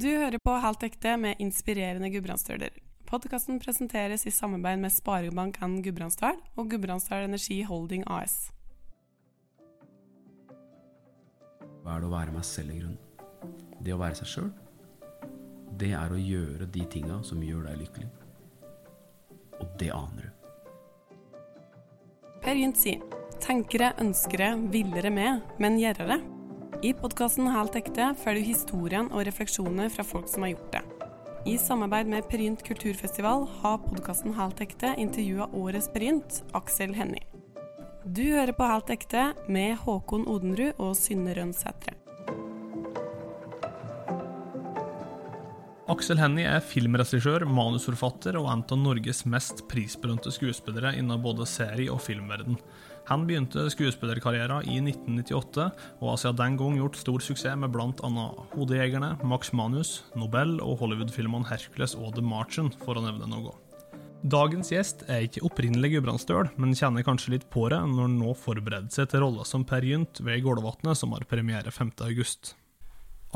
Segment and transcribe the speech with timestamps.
[0.00, 2.72] Du hører på Helt ekte med inspirerende gudbrandsdøler.
[3.10, 8.36] Podkasten presenteres i samarbeid med Sparebank1 Gudbrandsdal og Gudbrandsdal Energi Holding AS.
[11.82, 12.96] Hva er det å være meg selv i grunnen?
[13.84, 14.48] Det å være seg sjøl,
[15.84, 18.10] det er å gjøre de tinga som gjør deg lykkelig.
[19.60, 20.34] Og det aner du.
[22.40, 23.04] Per Gynt sier
[23.44, 26.22] tenkere, ønskere, villere med, men gjerrere.
[26.78, 30.82] I podkasten Helt ekte følger du historien og refleksjoner fra folk som har gjort det.
[31.50, 37.26] I samarbeid med Perynt kulturfestival har podkasten Helt ekte intervjua årets Perynt, Aksel Hennie.
[38.06, 41.98] Du hører på Helt ekte med Håkon Odenrud og Synne Rønsætre.
[45.90, 51.90] Aksel Hennie er filmregissør, manusforfatter og en av Norges mest prisbelønte skuespillere innen både serie-
[51.90, 52.60] og filmverden.
[53.08, 58.26] Han begynte skuespillerkarrieren i 1998, og har siden den gang gjort stor suksess med bl.a.
[58.52, 63.56] Hodejegerne, Max Manus, Nobel og Hollywood-filmene Hercules og The Marchen, for å nevne noe.
[64.20, 68.34] Dagens gjest er ikke opprinnelig gudbrandsdøl, men kjenner kanskje litt på det når han nå
[68.36, 72.52] forbereder seg til rolla som Per Gynt ved Gålvatnet, som har premiere 5.8.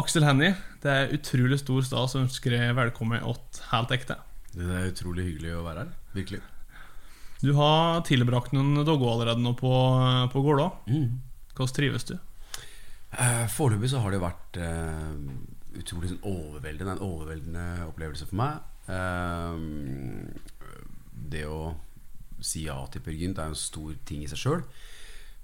[0.03, 4.19] Aksel Hennie, det er utrolig stor stas å ønske velkommen åt Helt ekte.
[4.53, 5.95] Det er utrolig hyggelig å være her.
[6.15, 6.43] Virkelig.
[7.45, 9.70] Du har tilbrakt noen dager allerede nå på,
[10.33, 10.64] på Gålå.
[10.89, 11.20] Mm.
[11.53, 12.14] Hvordan trives du?
[13.12, 15.11] Eh, Foreløpig så har det vært eh,
[15.77, 16.95] utrolig sånn overveldende.
[16.95, 18.62] En overveldende opplevelse for meg.
[18.89, 19.53] Eh,
[21.34, 21.75] det å
[22.45, 24.65] si ja til Per Gynt er jo en stor ting i seg sjøl.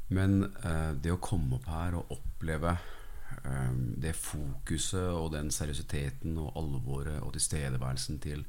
[0.08, 2.78] Men eh, det å komme opp her og oppleve
[3.44, 8.48] eh, det fokuset og den seriøsiteten og alvoret og tilstedeværelsen til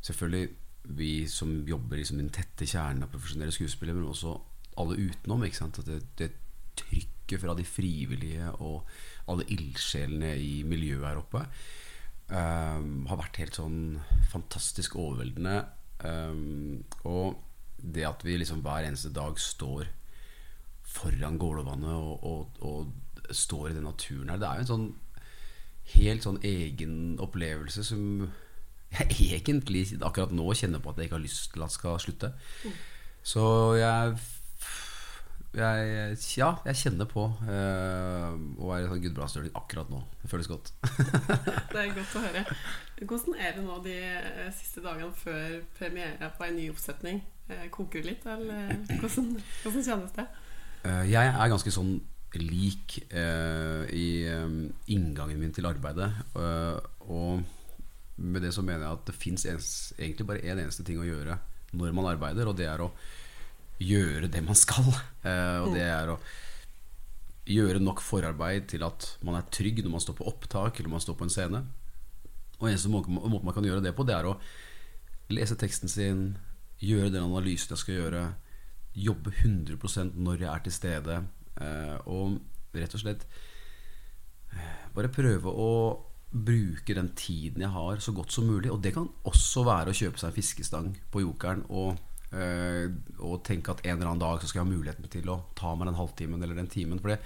[0.00, 0.48] selvfølgelig
[0.82, 4.34] vi som jobber i liksom den tette kjernen av profesjonelle skuespillere, men også
[4.80, 5.44] alle utenom.
[5.44, 6.30] At det, det
[6.80, 8.88] trykket fra de frivillige og
[9.30, 11.44] alle ildsjelene i miljøet her oppe
[12.32, 14.00] um, har vært helt sånn
[14.32, 15.60] fantastisk overveldende.
[16.00, 17.38] Um, og
[17.80, 19.88] det at vi liksom hver eneste dag står
[20.90, 24.88] foran Gålåvannet og, og, og står i den naturen her, det er jo en sånn
[25.90, 28.30] helt sånn egen opplevelse som
[28.90, 32.32] jeg egentlig akkurat nå kjenner på at jeg ikke har lyst til at skal slutte.
[33.22, 33.44] Så
[33.78, 34.16] jeg,
[35.54, 40.02] jeg Ja, jeg kjenner på uh, å være sånn gudbrandsdøling akkurat nå.
[40.22, 40.72] Det føles godt.
[41.72, 42.44] Det er godt å høre.
[43.00, 47.22] Hvordan er det nå de eh, siste dagene før premiere på en ny oppsetning?
[47.48, 49.30] Eh, koker du litt, eller hvordan,
[49.62, 50.26] hvordan kjennes det?
[50.84, 51.94] Uh, jeg er ganske sånn
[52.40, 56.12] lik uh, i um, inngangen min til arbeidet.
[57.08, 57.40] og
[58.20, 61.08] med det så mener jeg at det fins egentlig bare én en eneste ting å
[61.08, 61.38] gjøre
[61.76, 62.90] når man arbeider, og det er å
[63.80, 64.88] gjøre det man skal.
[65.24, 66.18] Uh, og det er å
[67.50, 71.02] gjøre nok forarbeid til at man er trygg når man står på opptak eller man
[71.02, 71.62] står på en scene.
[72.60, 74.36] Og eneste måte man kan gjøre det på, det er å
[75.32, 76.24] lese teksten sin,
[76.82, 78.24] gjøre den analysen jeg skal gjøre,
[79.00, 81.16] jobbe 100 når jeg er til stede,
[81.62, 83.26] uh, og rett og slett
[84.94, 85.70] bare prøve å
[86.30, 88.70] bruke den tiden jeg har, så godt som mulig.
[88.70, 91.98] Og det kan også være å kjøpe seg en fiskestang på Jokeren og,
[92.32, 95.40] øh, og tenke at en eller annen dag så skal jeg ha muligheten til å
[95.58, 97.02] ta meg den halvtimen eller den timen.
[97.02, 97.16] For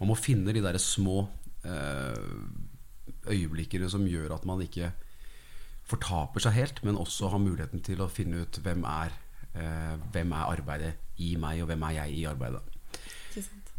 [0.00, 1.22] man må finne de der små
[1.64, 2.42] øh,
[3.30, 4.92] øyeblikkene som gjør at man ikke
[5.90, 9.16] fortaper seg helt, men også har muligheten til å finne ut hvem er,
[9.56, 12.79] øh, hvem er arbeidet i meg, og hvem er jeg i arbeidet.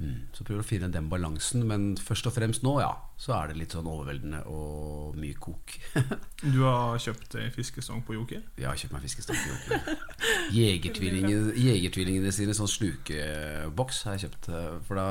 [0.01, 0.17] Mm.
[0.33, 1.63] Så prøver å finne den balansen.
[1.69, 2.91] Men først og fremst nå, ja,
[3.21, 5.75] så er det litt sånn overveldende og mye kok.
[6.53, 8.41] du har kjøpt fiskestang på Joker?
[8.55, 10.01] Ja, jeg har kjøpt meg fiskestang på Joker.
[10.61, 14.51] Jegertvillingene, jegertvillingene sine sånn slukeboks har jeg kjøpt.
[14.51, 15.07] Eh, for da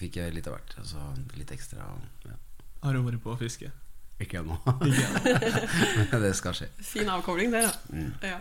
[0.00, 0.76] fikk jeg litt av hvert.
[0.82, 1.92] Altså litt ekstra.
[2.26, 2.38] Ja.
[2.82, 3.70] Har du vært på å fiske?
[4.24, 4.58] Ikke ennå.
[6.12, 6.70] Men det skal skje.
[6.84, 7.96] Fin avkobling, det, da.
[7.96, 8.10] Mm.
[8.22, 8.40] Ja.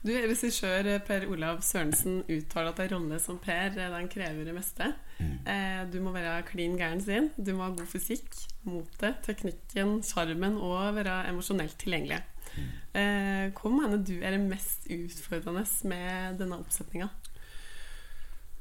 [0.00, 4.92] Du, Regissør Per Olav Sørensen uttaler at en rolle som Per den krever det meste.
[5.20, 5.34] Mm.
[5.52, 7.28] Eh, du må være klin gæren sin.
[7.36, 8.28] Du må ha god fysikk,
[8.64, 12.22] motet, teknikken, sjarmen og være emosjonelt tilgjengelig.
[12.56, 12.70] Mm.
[13.00, 17.10] Eh, hva mener du er det mest utfordrende med denne oppsetninga?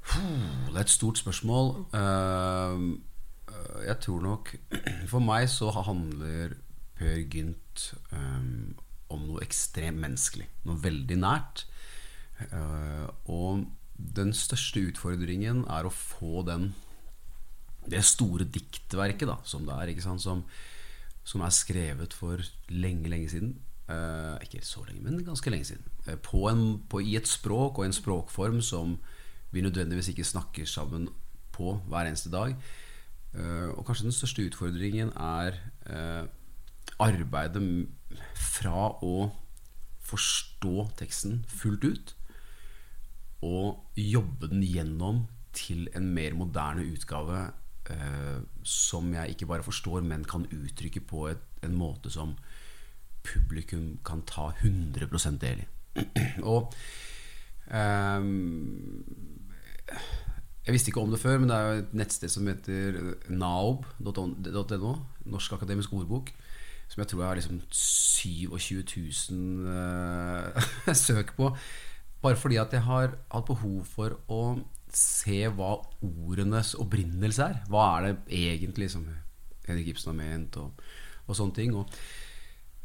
[0.09, 1.85] Det er et stort spørsmål.
[3.85, 4.51] Jeg tror nok
[5.09, 6.57] For meg så handler
[6.99, 8.75] Per Gynt um,
[9.09, 10.49] om noe ekstremt menneskelig.
[10.67, 11.63] Noe veldig nært.
[12.51, 13.65] Uh, og
[13.99, 16.71] den største utfordringen er å få den
[17.89, 20.43] det store diktverket da, som det er, som,
[21.23, 23.55] som, er skrevet for lenge, lenge siden.
[23.89, 25.87] Uh, ikke så lenge, men ganske lenge siden.
[26.05, 28.99] Uh, på en, på, I et språk og en språkform som
[29.49, 31.07] vi nødvendigvis ikke snakker sammen
[31.55, 32.53] på hver eneste dag.
[33.33, 35.59] Og kanskje den største utfordringen er
[36.99, 37.61] arbeide
[38.33, 39.29] fra å
[40.09, 42.15] forstå teksten fullt ut
[43.45, 47.45] og jobbe den gjennom til en mer moderne utgave
[47.89, 52.35] eh, som jeg ikke bare forstår, men kan uttrykke på en måte som
[53.23, 55.67] publikum kan ta 100 del i.
[56.51, 56.73] og
[57.67, 58.19] eh,
[60.69, 62.97] jeg visste ikke om det før, men det er jo et nettsted som heter
[63.33, 64.91] naob.no,
[65.25, 66.29] Norsk akademisk ordbok,
[66.89, 68.83] som jeg tror jeg har liksom 27
[69.31, 71.49] 000 uh, søk på.
[72.21, 74.43] Bare fordi at jeg har hatt behov for å
[74.93, 75.71] se hva
[76.05, 77.61] ordenes opprinnelse er.
[77.69, 79.07] Hva er det egentlig som
[79.65, 80.85] Henrik Ibsen har ment, og,
[81.25, 81.73] og sånne ting.
[81.77, 81.97] Og,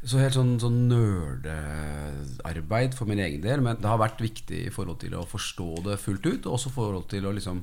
[0.05, 3.59] så helt sånn, sånn nerdearbeid for min egen del.
[3.65, 6.69] Men det har vært viktig i forhold til å forstå det fullt ut, og også
[6.71, 7.57] i forhold til å liksom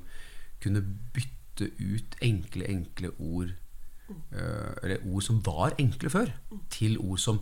[0.62, 0.82] kunne
[1.14, 6.28] bytte ut enkle, enkle ord øh, Eller ord som var enkle før,
[6.72, 7.36] til ord som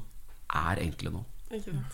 [0.57, 1.21] er enkle nå.
[1.51, 1.91] Ikke sant?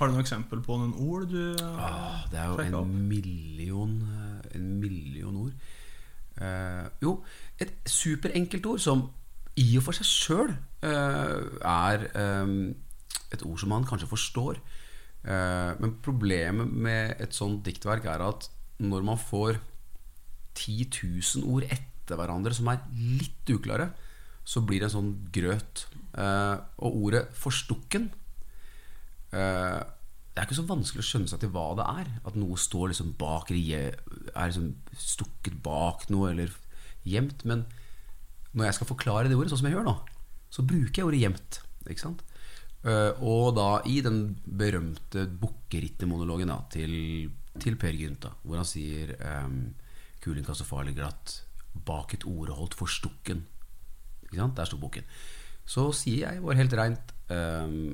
[0.00, 2.60] Har du noen eksempel på noen ord du Ah, det er jo opp?
[2.88, 5.52] en million, eh, en million ord.
[6.40, 7.10] Eh, jo,
[7.60, 9.02] et superenkelt ord som
[9.60, 10.50] i og for seg sjøl
[10.86, 12.52] er eh,
[13.34, 14.60] et ord som man kanskje forstår.
[15.24, 18.48] Eh, men problemet med et sånt diktverk er at
[18.80, 19.60] når man får
[20.56, 23.90] 10 000 ord etter hverandre som er litt uklare,
[24.44, 25.86] så blir det en sånn grøt.
[26.16, 28.10] Eh, og ordet 'forstukken'
[29.30, 32.08] det er ikke så vanskelig å skjønne seg til hva det er.
[32.26, 33.94] At noe står liksom bak er
[34.34, 36.50] liksom stukket bak noe eller
[37.06, 37.44] gjemt.
[37.44, 37.62] Men
[38.54, 39.94] når jeg skal forklare det ordet, sånn som jeg gjør nå,
[40.50, 41.60] så bruker jeg ordet gjemt.
[41.88, 42.24] Ikke sant?
[42.80, 46.94] Eh, og da i den berømte bukkerittermonologen til,
[47.60, 49.14] til Per Gynt, hvor han sier
[49.44, 49.74] um,
[50.20, 51.40] 'Kulingkast og farlig glatt,
[51.72, 53.44] bak et ord holdt forstukken'.
[54.26, 54.56] Ikke sant?
[54.56, 55.06] Der sto boken.
[55.64, 57.92] Så sier jeg vår helt reint um,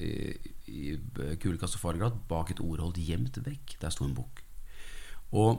[0.00, 0.12] i,
[0.70, 0.82] i
[1.42, 3.76] kulekast og fargegrad bak et ord holdt gjemt vekk.
[3.82, 4.42] Der sto en bok.
[5.36, 5.58] Og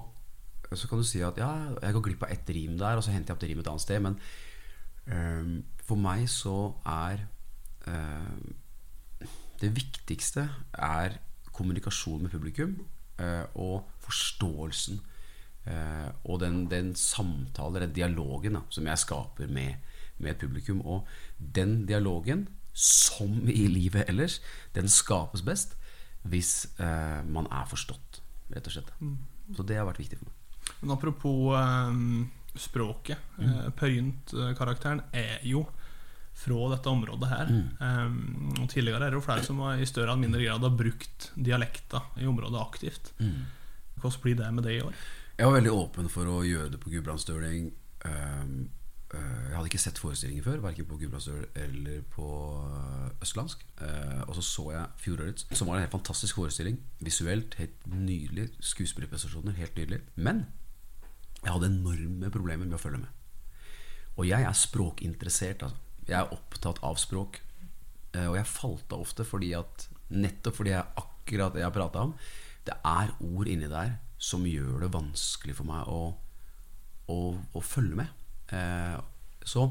[0.73, 1.49] så kan du si at ja,
[1.81, 3.71] jeg går glipp av ett rim der, og så henter jeg opp det rimet et
[3.71, 4.01] annet sted.
[4.05, 4.17] Men
[5.87, 7.25] for meg så er
[9.59, 10.43] Det viktigste
[10.77, 11.17] er
[11.59, 12.75] kommunikasjon med publikum
[13.19, 15.01] øh, og forståelsen.
[15.67, 19.73] øh, og den, den samtalen, den dialogen, da, som jeg skaper med,
[20.17, 20.81] med publikum.
[20.81, 21.07] Og
[21.55, 24.41] den dialogen som i livet ellers,
[24.75, 25.75] den skapes best
[26.21, 28.21] hvis eh, man er forstått,
[28.51, 28.89] rett og slett.
[29.55, 30.57] Så det har vært viktig for meg.
[30.81, 31.93] Men apropos eh,
[32.55, 33.17] språket.
[33.37, 33.71] Mm.
[33.77, 35.65] per Gynt-karakteren er jo
[36.39, 37.53] fra dette området her.
[37.83, 38.17] Eh,
[38.63, 42.21] og Tidligere er det jo flere som i større eller mindre grad har brukt dialekter
[42.23, 43.13] i området aktivt.
[43.99, 44.95] Hvordan blir det med det i år?
[45.39, 47.69] Jeg var veldig åpen for å gjøre det på Gudbrandsdøling.
[48.03, 48.55] Um,
[49.13, 52.27] uh, jeg hadde ikke sett forestillingen før, verken på Gudbrandsdøl eller på
[52.59, 53.63] uh, østlandsk.
[53.79, 56.79] Uh, og så så jeg fjorårets, som var en helt fantastisk forestilling.
[56.99, 58.49] Visuelt helt nydelig.
[58.59, 60.01] Skuespillerprestasjoner, helt nydelig.
[60.15, 60.43] Men
[61.43, 63.15] jeg hadde enorme problemer med å følge med.
[64.19, 65.63] Og jeg er språkinteressert.
[65.63, 65.79] Altså.
[66.09, 67.39] Jeg er opptatt av språk.
[68.13, 72.07] Eh, Og jeg falt av ofte fordi at nettopp fordi jeg akkurat det jeg prata
[72.07, 72.15] om,
[72.65, 76.01] det er ord inni der som gjør det vanskelig for meg å,
[77.13, 77.19] å,
[77.55, 78.09] å følge med.
[78.51, 78.97] Eh,
[79.45, 79.63] så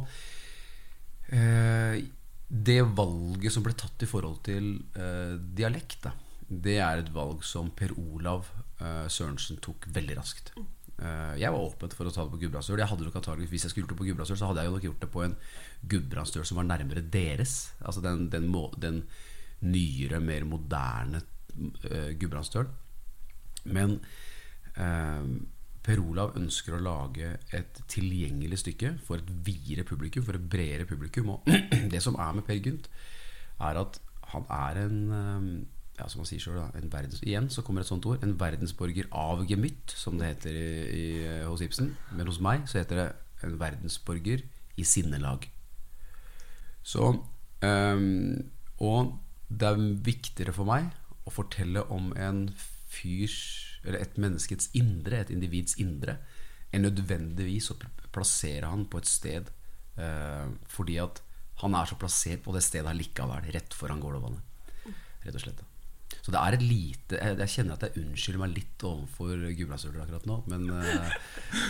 [1.34, 1.98] eh,
[2.48, 4.70] det valget som ble tatt i forhold til
[5.58, 6.14] dialekt, da,
[6.48, 8.48] det er et valg som Per Olav
[9.12, 10.54] Sørensen tok veldig raskt.
[10.98, 12.80] Eh, jeg var åpen for å ta det på Gudbrandsdøl.
[12.82, 14.86] Jeg hadde nok antageligvis Hvis jeg skulle gjort det på Gudbrandsdøl, så hadde jeg nok
[14.88, 15.36] gjort det på en
[15.92, 17.58] Gudbrandsdøl som var nærmere deres.
[17.80, 19.04] Altså den, den, må, den
[19.60, 21.22] nyere, mer moderne
[21.90, 22.66] uh, Gudbrandsdøl.
[23.70, 23.98] Men
[24.78, 25.22] uh,
[25.88, 30.84] Per Olav ønsker å lage et tilgjengelig stykke for et videre publikum, for et bredere
[30.88, 31.30] publikum.
[31.36, 31.48] Og
[31.94, 32.90] det som er med Per Gynt,
[33.64, 35.46] er at han er en eh,
[35.98, 38.22] ja, som han sier selv, da, en verdens, Igjen så kommer et sånt ord.
[38.22, 41.06] En verdensborger av gemytt, som det heter i, i,
[41.48, 41.92] hos Ibsen.
[42.14, 43.08] Men hos meg så heter det
[43.46, 44.44] en verdensborger
[44.78, 45.48] i sinnelag.
[46.86, 48.08] Så um,
[48.78, 49.14] Og
[49.48, 50.90] det er viktigere for meg
[51.26, 52.46] å fortelle om en
[52.88, 53.40] fyrs
[53.84, 56.18] Eller et menneskets indre, et individs indre,
[56.72, 57.78] enn nødvendigvis å
[58.12, 59.50] plassere han på et sted
[59.98, 61.22] uh, fordi at
[61.62, 64.44] han er så plassert på det stedet likevel, rett foran Gålåvannet.
[65.24, 65.62] Rett og slett.
[66.28, 70.02] Så det er et lite Jeg, jeg kjenner at jeg unnskylder meg litt overfor Gudbrandsdølen
[70.02, 71.14] akkurat nå, men, eh,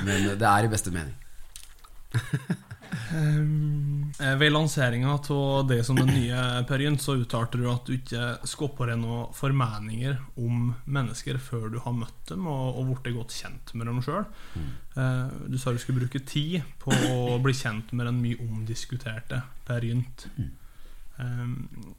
[0.02, 1.14] men det er i beste mening.
[3.14, 4.08] um,
[4.40, 8.24] Ved lanseringa av det som den nye Per Gynt, så uttalte du at du ikke
[8.50, 13.14] skal på deg noen formeninger om mennesker før du har møtt dem og, og blitt
[13.14, 14.26] godt kjent med dem sjøl.
[15.46, 19.86] Du sa du skulle bruke tid på å bli kjent med den mye omdiskuterte Per
[19.86, 20.26] Gynt.
[21.22, 21.94] Um,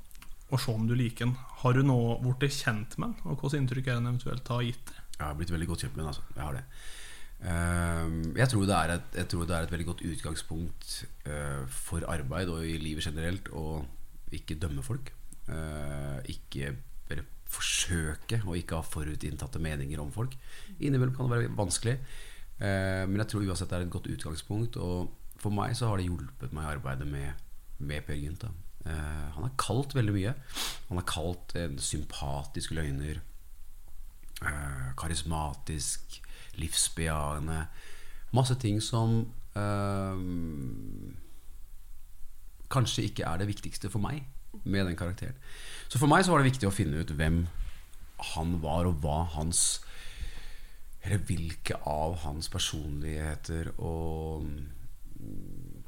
[0.50, 1.36] og se om du liker den.
[1.62, 4.90] Har du nå blitt kjent med den, og hvilket inntrykk er den eventuelt har gitt
[4.90, 5.04] deg?
[5.20, 6.12] Jeg har blitt veldig godt kjent med den.
[6.14, 6.26] Altså.
[6.36, 6.66] Jeg har det.
[7.40, 10.96] Uh, jeg, tror det et, jeg tror det er et veldig godt utgangspunkt
[11.30, 13.82] uh, for arbeid og i livet generelt å
[14.36, 15.14] ikke dømme folk.
[15.50, 16.74] Uh, ikke
[17.10, 20.36] bare forsøke å ikke ha forutinntatte meninger om folk.
[20.78, 21.96] Innimellom kan det være vanskelig,
[22.62, 24.78] eh, men jeg tror uansett det er et godt utgangspunkt.
[24.78, 25.10] Og
[25.42, 27.34] for meg så har det hjulpet meg i arbeidet med,
[27.80, 28.46] med Per Gynt.
[28.86, 30.34] Eh, han har kalt veldig mye.
[30.90, 33.22] Han har kalt en sympatisk løgner,
[34.42, 36.22] eh, karismatisk,
[36.56, 37.66] livsbejaende.
[38.32, 40.24] Masse ting som eh,
[42.70, 44.24] kanskje ikke er det viktigste for meg
[44.64, 45.36] med den karakteren.
[45.90, 47.48] Så for meg så var det viktig å finne ut hvem
[48.34, 49.86] han var, og hva hans
[51.00, 54.44] Eller hvilke av hans personligheter og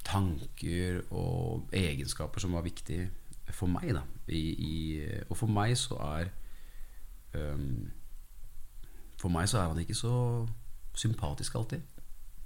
[0.07, 3.05] tanker og egenskaper som var viktig
[3.55, 3.93] for meg.
[3.95, 4.03] Da.
[4.31, 4.75] I, i,
[5.29, 6.31] og for meg så er
[7.35, 7.89] um,
[9.21, 10.13] For meg så er han ikke så
[10.97, 11.83] sympatisk alltid.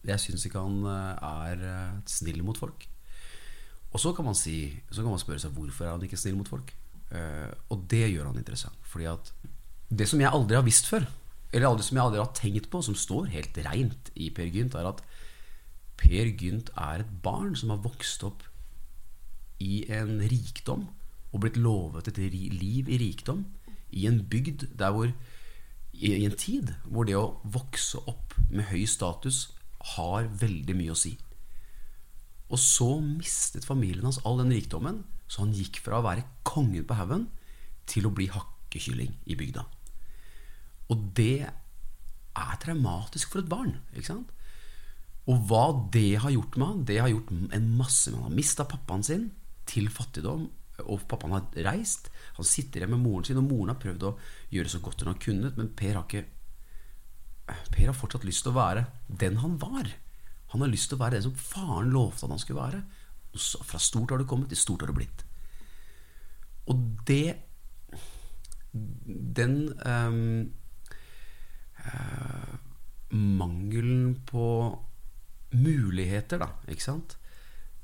[0.05, 2.83] Jeg syns ikke han eh, er eh, snill mot folk.
[3.89, 6.35] Og så kan man si Så kan man spørre seg hvorfor er han ikke snill
[6.37, 6.73] mot folk.
[7.09, 8.77] Uh, og det gjør han interessant.
[8.85, 9.31] Fordi at
[9.89, 11.05] det som jeg aldri har visst før,
[11.53, 14.75] eller aldri, som jeg aldri har tenkt på, som står helt reint i Per Gynt,
[14.75, 15.03] er at
[15.99, 18.43] Per Gynt er et barn som har vokst opp
[19.63, 20.87] i en rikdom
[21.31, 23.45] og blitt lovet et liv i rikdom
[23.95, 25.11] i en bygd der hvor
[25.95, 29.45] i en tid hvor det å vokse opp med høy status
[29.95, 31.13] har veldig mye å si.
[32.51, 36.85] Og så mistet familien hans all den rikdommen, så han gikk fra å være kongen
[36.87, 37.29] på haugen
[37.89, 39.63] til å bli hakkekylling i bygda.
[40.93, 43.79] Og det er traumatisk for et barn.
[43.95, 44.34] ikke sant?
[45.25, 45.63] Og hva
[45.93, 48.29] det har gjort med han, det har gjort en masse med han.
[48.29, 49.25] Har mista pappaen sin
[49.65, 50.45] til fattigdom,
[50.85, 52.11] og pappaen har reist.
[52.37, 54.15] Han sitter hjemme med moren sin, og moren har prøvd å
[54.53, 56.25] gjøre så godt hun har kunnet, men Per har ikke
[57.45, 58.87] Per har fortsatt lyst til å være
[59.21, 59.91] den han var.
[60.53, 62.79] Han har lyst til å være den som faren lovte at han skulle være.
[63.69, 65.25] Fra stort har det kommet, til stort har det blitt.
[66.71, 67.35] Og det
[68.73, 70.51] Den um,
[71.79, 72.55] uh,
[73.13, 74.47] mangelen på
[75.55, 77.17] muligheter, da, ikke sant?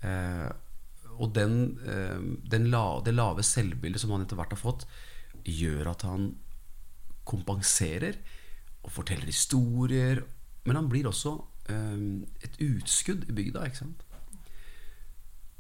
[0.06, 0.50] Eh,
[1.22, 2.20] og den, eh,
[2.52, 4.88] den la, det lave selvbildet som han etter hvert har fått,
[5.46, 6.32] gjør at han
[7.28, 8.18] kompenserer
[8.82, 10.24] og forteller historier.
[10.66, 11.36] Men han blir også
[11.70, 12.00] eh,
[12.46, 13.66] et utskudd i bygda.
[13.66, 14.06] ikke sant?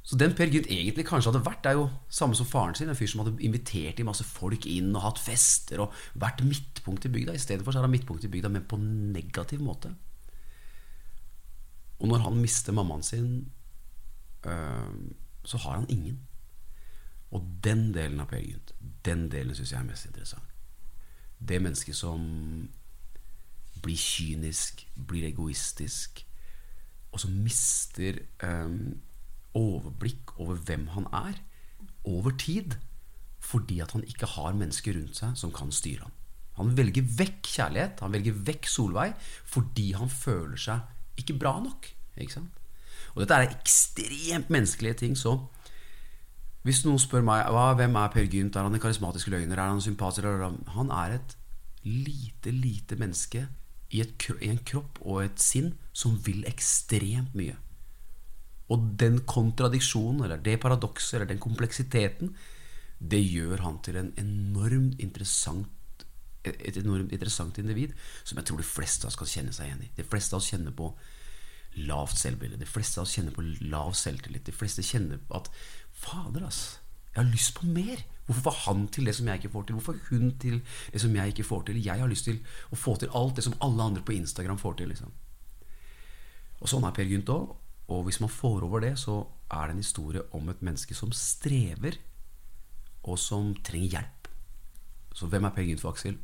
[0.01, 2.89] Så den Per Gynt egentlig kanskje hadde vært, er jo samme som faren sin.
[2.89, 7.05] En fyr som hadde invitert i masse folk inn og hatt fester og vært midtpunkt
[7.05, 7.35] i bygda.
[7.37, 9.93] I stedet for så er han midtpunkt i bygda, men på negativ måte.
[12.01, 13.51] Og når han mister mammaen sin,
[14.45, 14.93] øh,
[15.45, 16.19] så har han ingen.
[17.31, 18.73] Og den delen av Per Gynt,
[19.05, 20.47] den delen syns jeg er mest interessant.
[21.39, 22.25] Det mennesket som
[23.81, 26.25] blir kynisk, blir egoistisk,
[27.11, 28.99] og som mister um,
[29.57, 31.39] overblikk over hvem han er,
[32.03, 32.77] over tid,
[33.41, 36.17] fordi at han ikke har mennesker rundt seg som kan styre ham.
[36.59, 39.15] Han velger vekk kjærlighet, han velger vekk Solveig,
[39.49, 40.83] fordi han føler seg
[41.21, 41.87] ikke bra nok.
[42.21, 42.43] Ikke
[43.11, 45.17] og dette er ekstremt menneskelige ting.
[45.19, 45.35] Så
[46.65, 47.49] hvis noen spør meg
[47.79, 50.27] hvem er Per Gynt, er han en karismatisk løgner, er han sympatisk
[50.75, 51.35] Han er et
[51.83, 53.47] lite, lite menneske
[53.89, 57.57] i, et, i en kropp og et sinn som vil ekstremt mye.
[58.71, 62.35] Og den kontradiksjonen, eller det paradokset, eller den kompleksiteten,
[63.01, 65.67] det gjør han til en enormt interessant
[66.43, 67.93] et enormt interessant individ
[68.23, 69.91] som jeg tror de fleste av oss kan kjenne seg igjen i.
[69.97, 70.91] De fleste av oss kjenner på
[71.87, 72.59] lavt selvbilde.
[72.59, 74.45] De fleste av oss kjenner på lav selvtillit.
[74.47, 75.51] De fleste kjenner på at
[76.01, 76.79] Fader, ass.
[77.11, 78.03] Jeg har lyst på mer.
[78.25, 79.77] Hvorfor får han til det som jeg ikke får til?
[79.77, 80.61] Hvorfor får hun til
[80.93, 81.81] det som jeg ikke får til?
[81.83, 82.39] Jeg har lyst til
[82.71, 84.93] å få til alt det som alle andre på Instagram får til.
[84.93, 85.11] Liksom.
[86.61, 87.57] Og sånn er Per Gynt òg.
[87.91, 91.11] Og hvis man får over det, så er det en historie om et menneske som
[91.11, 91.97] strever,
[93.03, 94.29] og som trenger hjelp.
[95.17, 96.15] Så hvem er Per Gynt for Aksel?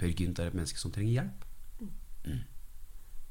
[0.00, 1.44] Per Gynt er et menneske som trenger hjelp.
[2.24, 2.40] Mm.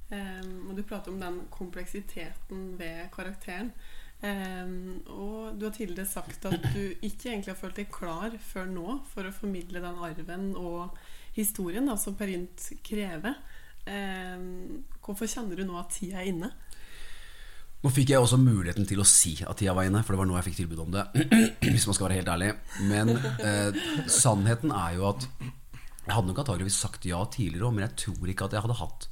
[0.10, 3.74] Um, og Du prater om den kompleksiteten ved karakteren.
[4.20, 8.66] Um, og du har tidligere sagt at du ikke egentlig har følt deg klar før
[8.68, 10.98] nå for å formidle den arven og
[11.38, 13.38] historien da, som Per Gynt krever.
[13.88, 16.52] Um, hvorfor kjenner du nå at tida er inne?
[17.80, 20.28] Nå fikk jeg også muligheten til å si at tida var inne, for det var
[20.28, 21.06] nå jeg fikk tilbud om det.
[21.72, 22.50] Hvis man skal være helt ærlig.
[22.90, 23.78] Men eh,
[24.12, 25.30] sannheten er jo at
[26.10, 28.80] jeg hadde nok antageligvis sagt ja tidligere òg, men jeg tror ikke at jeg hadde
[28.82, 29.10] hatt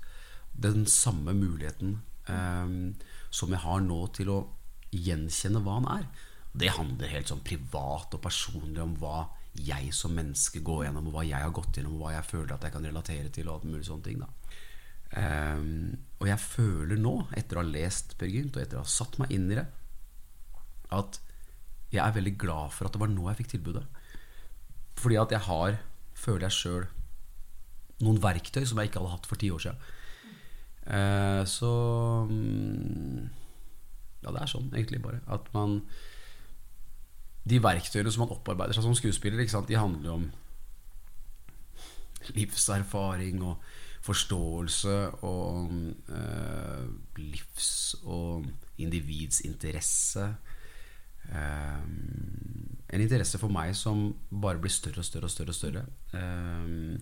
[0.68, 2.78] den samme muligheten eh,
[3.30, 4.40] som jeg har nå til å
[4.96, 6.08] gjenkjenne hva han er.
[6.58, 9.28] Det handler helt sånn privat og personlig om hva
[9.58, 12.56] jeg som menneske går gjennom, og hva jeg har gått gjennom, og hva jeg føler
[12.56, 13.50] at jeg kan relatere til.
[13.50, 14.30] Og alt mulig sånne ting da
[15.58, 18.92] um, Og jeg føler nå, etter å ha lest Per Gynt, og etter å ha
[18.92, 19.66] satt meg inn i det,
[20.98, 21.22] at
[21.92, 23.86] jeg er veldig glad for at det var nå jeg fikk tilbudet.
[24.98, 25.78] Fordi at jeg har,
[26.18, 26.88] føler jeg sjøl,
[28.04, 29.94] noen verktøy som jeg ikke hadde hatt for ti år siden.
[30.88, 31.70] Uh, så
[32.30, 33.26] um,
[34.24, 35.20] Ja, det er sånn egentlig bare.
[35.28, 35.82] At man
[37.48, 40.30] De verktøyene som man opparbeider seg som skuespiller, de handler om
[42.36, 43.62] livserfaring og
[44.04, 44.96] forståelse
[45.28, 45.72] og
[46.12, 46.88] uh,
[47.20, 48.48] livs- og
[48.80, 50.28] individsinteresse.
[51.28, 55.52] Um, en interesse for meg som bare blir større og større og større.
[55.52, 55.84] Og større.
[56.14, 56.98] Um,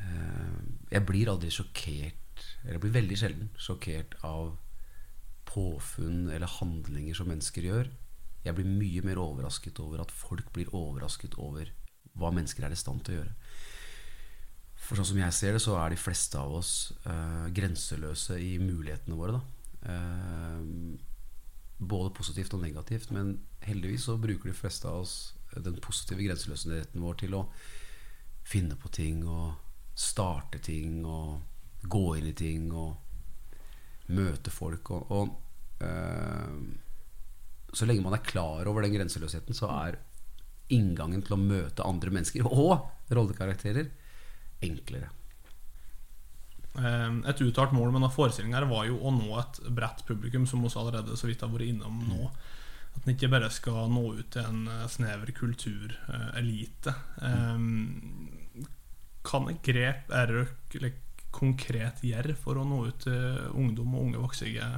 [0.00, 4.54] um, jeg blir aldri sjokkert Eller jeg blir veldig sjelden sjokkert av
[5.50, 7.90] påfunn eller handlinger som mennesker gjør.
[8.44, 11.72] Jeg blir mye mer overrasket over at folk blir overrasket over
[12.16, 13.34] hva mennesker er i stand til å gjøre.
[14.80, 16.72] For sånn som jeg ser det, så er de fleste av oss
[17.04, 19.36] uh, grenseløse i mulighetene våre.
[19.36, 19.42] Da.
[21.80, 23.10] Både positivt og negativt.
[23.16, 25.14] Men heldigvis så bruker de fleste av oss
[25.56, 27.46] den positive grenseløsheten vår til å
[28.46, 29.56] finne på ting og
[29.98, 31.40] starte ting og
[31.90, 34.92] gå inn i ting og møte folk.
[34.94, 36.60] Og, og øh,
[37.72, 40.00] så lenge man er klar over den grenseløsheten, så er
[40.70, 43.90] inngangen til å møte andre mennesker og rollekarakterer
[44.66, 45.10] enklere.
[46.78, 50.70] Ehm, et uttalt mål med forestillinga var jo å nå et bredt publikum, som vi
[50.70, 52.30] allerede så vidt har vært innom nå.
[52.94, 56.94] At en ikke bare skal nå ut til en eh, snever kulturelite.
[57.22, 58.30] Um,
[59.26, 60.94] kan et grep dere
[61.30, 64.70] konkret gjøre for å nå ut til ungdom og unge voksne?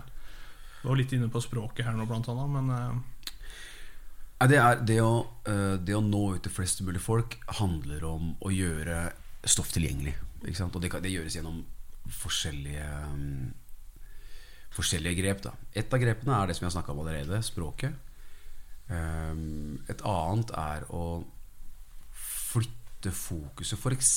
[0.82, 3.02] Du var litt inne på språket her nå, blant annet, men
[4.50, 8.32] det, er, det, å, eh, det å nå ut til flest mulig folk handler om
[8.42, 9.12] å gjøre
[9.46, 10.16] stoff tilgjengelig.
[10.42, 11.62] Og det, det gjøres gjennom
[12.10, 13.52] forskjellige um,
[14.72, 15.42] forskjellige grep.
[15.44, 15.52] Da.
[15.76, 17.96] Et av grepene er det som jeg har snakka om allerede, språket.
[18.88, 21.04] Um, et annet er å
[22.12, 24.12] flytte fokuset f.eks.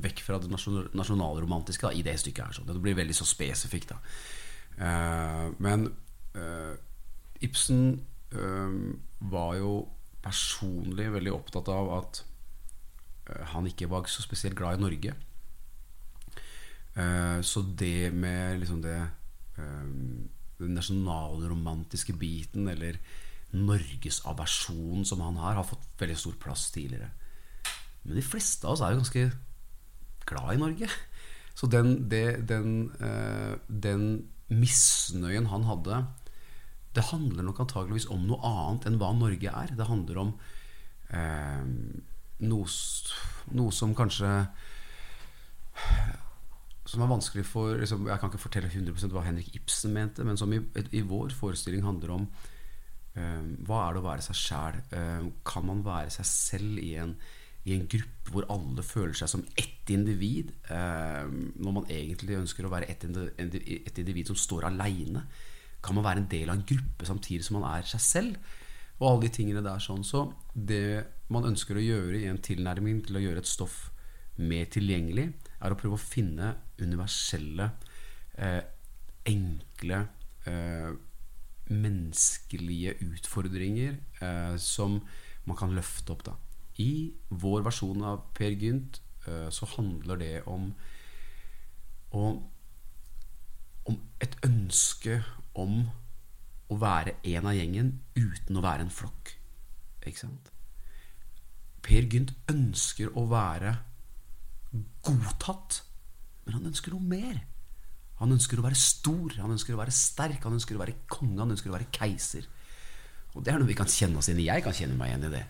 [0.00, 2.58] vekk fra det nasjonalromantiske da, i det stykket her.
[2.58, 2.68] Sånn.
[2.68, 3.94] Det blir veldig så spesifikt.
[3.94, 4.00] Da.
[5.58, 5.88] men
[6.36, 6.74] uh,
[7.44, 8.00] Ibsen
[8.36, 8.76] uh,
[9.32, 9.72] var jo
[10.20, 12.22] personlig veldig opptatt av at
[13.30, 15.16] uh, han ikke var så spesielt glad i Norge.
[17.00, 18.98] Eh, så det med liksom det
[19.56, 20.28] um,
[20.60, 22.98] Den nasjonalromantiske biten, eller
[23.56, 27.08] norgesaversjonen som han har, har fått veldig stor plass tidligere.
[28.02, 29.24] Men de fleste av oss er jo ganske
[30.28, 30.90] glad i Norge.
[31.56, 34.04] Så den, det, den, uh, den
[34.52, 36.04] misnøyen han hadde,
[36.94, 39.74] det handler nok antageligvis om noe annet enn hva Norge er.
[39.78, 40.32] Det handler om
[41.14, 41.60] eh,
[42.50, 42.72] noe,
[43.54, 44.30] noe som kanskje
[46.90, 50.38] som er vanskelig for liksom, Jeg kan ikke fortelle 100% hva Henrik Ibsen mente, men
[50.40, 50.60] som i,
[50.96, 54.80] i vår forestilling handler om um, hva er det å være seg sjæl?
[54.94, 57.14] Um, kan man være seg selv i en,
[57.68, 62.66] i en, gruppe hvor alle føler seg som ett individ, um, når man egentlig ønsker
[62.66, 65.24] å være ett individ, et individ som står aleine?
[65.80, 68.58] Kan man være en del av en gruppe samtidig som man er seg selv?
[69.00, 70.02] Og alle de tingene der sånn.
[70.04, 73.86] Så det man ønsker å gjøre i en tilnærming til å gjøre et stoff
[74.40, 77.70] mer tilgjengelig, er å prøve å finne universelle,
[78.34, 78.62] eh,
[79.28, 80.06] enkle,
[80.48, 80.90] eh,
[81.70, 84.98] menneskelige utfordringer eh, som
[85.46, 86.24] man kan løfte opp.
[86.26, 86.36] Da.
[86.82, 90.70] I vår versjon av Per Gynt eh, så handler det om,
[92.16, 92.40] om,
[93.86, 95.20] om et ønske
[95.54, 95.84] om
[96.70, 99.34] å være en av gjengen uten å være en flokk.
[100.06, 100.50] Ikke sant?
[101.84, 103.76] Per Gynt ønsker å være
[105.04, 105.82] godtatt.
[106.46, 107.40] Men han ønsker noe mer.
[108.20, 111.38] Han ønsker å være stor, han ønsker å være sterk, han ønsker å være konge,
[111.40, 112.44] han ønsker å være keiser.
[113.32, 114.50] Og det er noe vi kan kjenne oss igjen i.
[114.50, 115.44] Jeg kan kjenne meg igjen i det.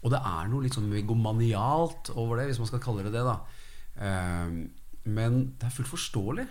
[0.00, 3.24] Og det er noe litt sånn egomanialt over det, hvis man skal kalle det det.
[3.26, 3.36] da
[4.00, 4.62] um,
[5.12, 6.46] Men det er fullt forståelig.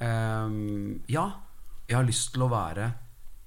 [0.00, 1.26] Um, ja,
[1.84, 2.88] jeg har lyst til å være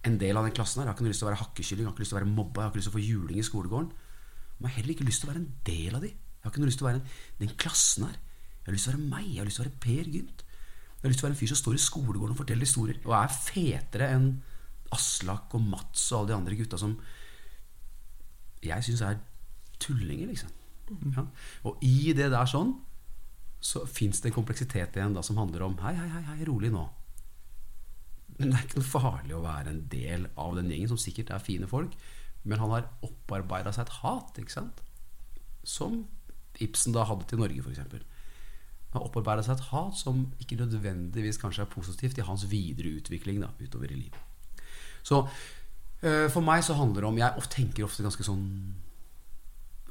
[0.08, 0.86] en del av den klassen her.
[0.86, 2.36] Jeg har ikke lyst til å være hakkekylling, jeg har ikke lyst til å være
[2.36, 3.90] mobba, jeg har ikke lyst til å få juling i skolegården.
[4.58, 6.14] Men jeg har heller ikke lyst til å være en del av de.
[6.48, 7.02] Jeg har ikke noe lyst til å være
[7.42, 8.14] den klassen her.
[8.16, 9.26] Jeg har lyst til å være meg.
[9.28, 10.44] Jeg har lyst til å være Per Gynt.
[10.48, 13.02] Jeg har lyst til å være en fyr som står i skolegården og forteller historier.
[13.04, 14.30] Og er fetere enn
[14.96, 16.96] Aslak og Mats og alle de andre gutta som
[18.64, 19.20] jeg syns er
[19.84, 20.54] tullinger, liksom.
[21.12, 21.26] Ja.
[21.68, 22.78] Og i det der sånn
[23.60, 26.70] så fins det en kompleksitet igjen da som handler om Hei, hei, hei, hei rolig
[26.72, 26.86] nå.
[28.38, 31.34] men det er ikke noe farlig å være en del av den gjengen, som sikkert
[31.34, 31.96] er fine folk.
[32.48, 34.84] Men han har opparbeida seg et hat, ikke sant?
[35.68, 36.06] som
[36.64, 37.80] Ibsen da hadde til Norge, f.eks.
[38.94, 43.42] Han opparbeida seg et hat som ikke nødvendigvis kanskje er positivt i hans videre utvikling
[43.44, 44.62] da, utover i livet.
[45.04, 45.26] Så
[46.02, 48.48] øh, for meg så handler det om Jeg tenker ofte ganske sånn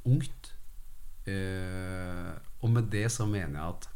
[0.07, 0.52] ungt.
[1.26, 3.88] Øh, og med det så mener jeg at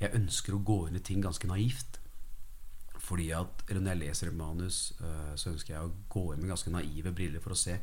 [0.00, 2.00] jeg ønsker å gå inn i ting ganske naivt.
[3.00, 6.40] Fordi at, eller Når jeg leser et manus, øh, så ønsker jeg å gå inn
[6.40, 7.78] med ganske naive briller for å se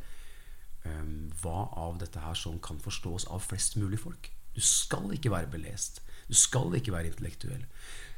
[1.41, 4.31] hva av dette her som kan forstås av flest mulig folk.
[4.55, 6.01] Du skal ikke være belest.
[6.27, 7.63] Du skal ikke være intellektuell.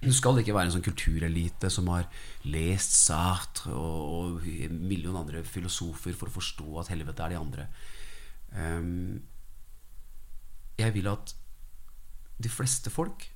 [0.01, 2.07] Du skal ikke være en sånn kulturelite som har
[2.47, 7.39] lest Sartre og, og en million andre filosofer for å forstå at helvete er de
[7.39, 7.67] andre.
[8.55, 9.19] Um,
[10.79, 11.35] jeg vil at
[12.39, 13.27] de fleste folk,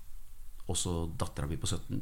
[0.71, 1.97] også dattera mi på 17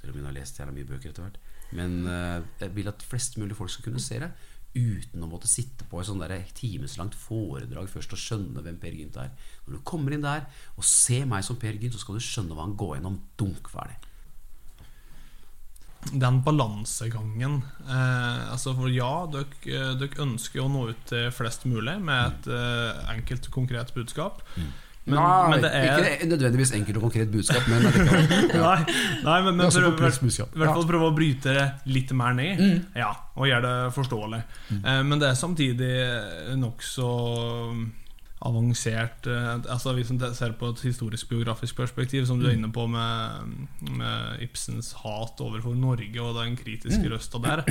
[0.00, 1.36] Selv om hun har lest jævla mye bøker etter hvert.
[1.76, 4.30] Men uh, jeg vil at flest mulig folk skal kunne se det
[4.74, 6.22] uten å måtte sitte på et sånn
[6.54, 9.32] timeslangt foredrag først og skjønne hvem Per Gynt er.
[9.66, 12.54] Når du kommer inn der og ser meg som Per Gynt, så skal du skjønne
[12.54, 13.18] hva han går gjennom.
[13.40, 13.98] Dunk ferdig.
[16.10, 21.98] Den balansegangen eh, altså For ja, dere, dere ønsker å nå ut til flest mulig
[22.00, 24.40] med et eh, enkelt, konkret budskap.
[24.56, 24.70] Mm.
[25.08, 26.02] Men, nei, men er...
[26.12, 27.92] ikke nødvendigvis enkelt og konkret budskap, men ja.
[28.66, 32.60] nei, nei, men, men for, i hvert fall prøve å bryte det litt mer ned,
[32.60, 32.98] mm.
[33.00, 34.42] ja, og gjøre det forståelig.
[34.68, 34.82] Mm.
[34.82, 35.94] Eh, men det er samtidig
[36.60, 37.08] nokså
[38.40, 42.58] avansert eh, altså Hvis man ser på et historisk-biografisk perspektiv, som du er mm.
[42.58, 43.56] inne på med,
[43.90, 47.10] med Ibsens hat overfor Norge og den kritiske mm.
[47.14, 47.64] røsta der,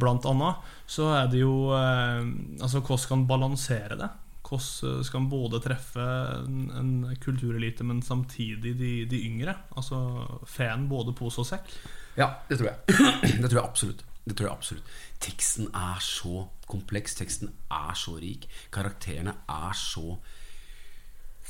[0.00, 2.22] blant annet, så er det jo eh,
[2.60, 4.10] Altså, hvordan skal man balansere det?
[4.46, 6.04] Hvordan skal man både treffe
[6.44, 9.56] en, en kulturelite, men samtidig de, de yngre?
[9.76, 9.98] Altså
[10.46, 11.72] fan både pose og sekk?
[12.16, 12.76] Ja, det tror jeg.
[13.42, 14.04] Det tror jeg absolutt.
[14.26, 14.94] Det tror jeg absolutt.
[15.20, 17.14] Teksten er så kompleks.
[17.14, 18.48] Teksten er så rik.
[18.72, 20.16] Karakterene er så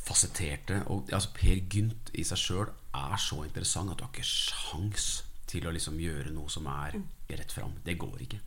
[0.07, 0.83] fasetterte.
[0.93, 5.09] Og altså, Per Gynt i seg sjøl er så interessant at du har ikke sjans
[5.47, 6.99] til å liksom gjøre noe som er
[7.31, 7.79] rett fram.
[7.87, 8.41] Det går ikke.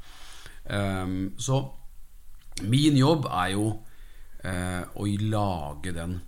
[0.70, 1.62] Um, så
[2.68, 3.70] min jobb er jo
[4.46, 6.20] uh, å lage den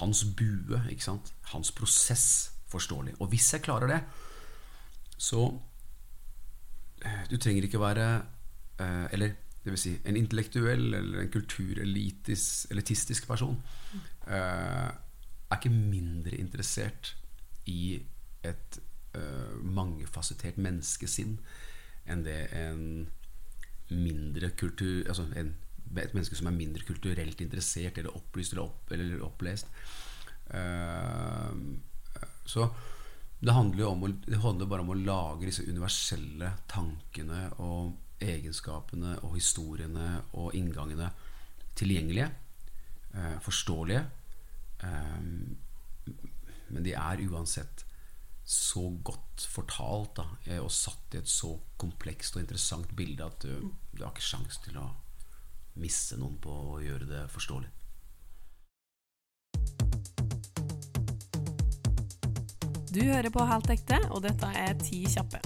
[0.00, 1.32] hans bue, ikke sant?
[1.52, 3.16] hans prosess, forståelig.
[3.18, 4.00] Og hvis jeg klarer det,
[5.20, 5.48] så
[7.04, 8.22] uh, Du trenger ikke være
[8.80, 13.58] uh, Eller det vil si en intellektuell eller en kulturelitistisk person
[14.24, 14.94] er
[15.52, 17.10] ikke mindre interessert
[17.68, 18.00] i
[18.40, 18.78] et
[19.60, 21.36] mangefasettert menneskesinn
[22.08, 22.80] enn det en
[23.90, 25.54] mindre kultur Altså en,
[25.98, 29.72] et menneske som er mindre kulturelt interessert eller opplyst eller, opp, eller opplest.
[30.50, 31.54] Uh,
[32.46, 32.66] så
[33.40, 39.14] det handler jo om det handler bare om å lage disse universelle tankene og egenskapene
[39.24, 41.08] og historiene og inngangene
[41.78, 42.28] tilgjengelige,
[43.14, 44.02] eh, forståelige.
[44.82, 45.20] Eh,
[46.70, 47.84] men de er uansett
[48.44, 53.40] så godt fortalt da, eh, og satt i et så komplekst og interessant bilde at
[53.40, 54.90] du, du har ikke sjans til å
[55.80, 57.70] miste noen på å gjøre det forståelig.
[62.90, 65.38] Du hører på Helt ekte, og dette er Ti kjappe.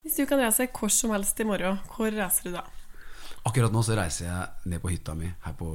[0.00, 2.62] Hvis du kan reise hvor som helst i morgen, hvor reiser du da?
[3.46, 5.68] Akkurat nå så reiser jeg ned på hytta mi her på,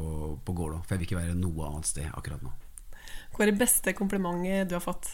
[0.46, 0.82] på Gålå.
[0.84, 2.52] For jeg vil ikke være noe annet sted akkurat nå.
[3.36, 5.12] Hva er det beste komplimentet du har fått?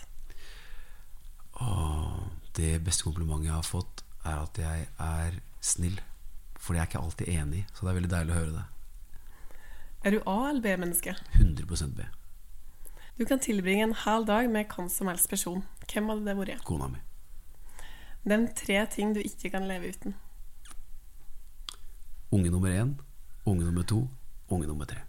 [1.62, 2.18] Åh,
[2.58, 6.00] det beste komplimentet jeg har fått, er at jeg er snill.
[6.62, 8.56] For det er jeg ikke alltid enig i, så det er veldig deilig å høre
[8.60, 8.66] det.
[10.06, 11.16] Er du A- eller B-menneske?
[11.38, 12.06] 100 B.
[13.20, 15.64] Du kan tilbringe en halv dag med hvem som helst person.
[15.92, 16.64] Hvem hadde det vært?
[16.66, 17.02] Kona mi.
[18.26, 20.16] Nevn tre ting du ikke kan leve uten.
[22.32, 22.94] Unge nummer én,
[23.46, 24.08] unge nummer to,
[24.50, 25.02] unge nummer tre.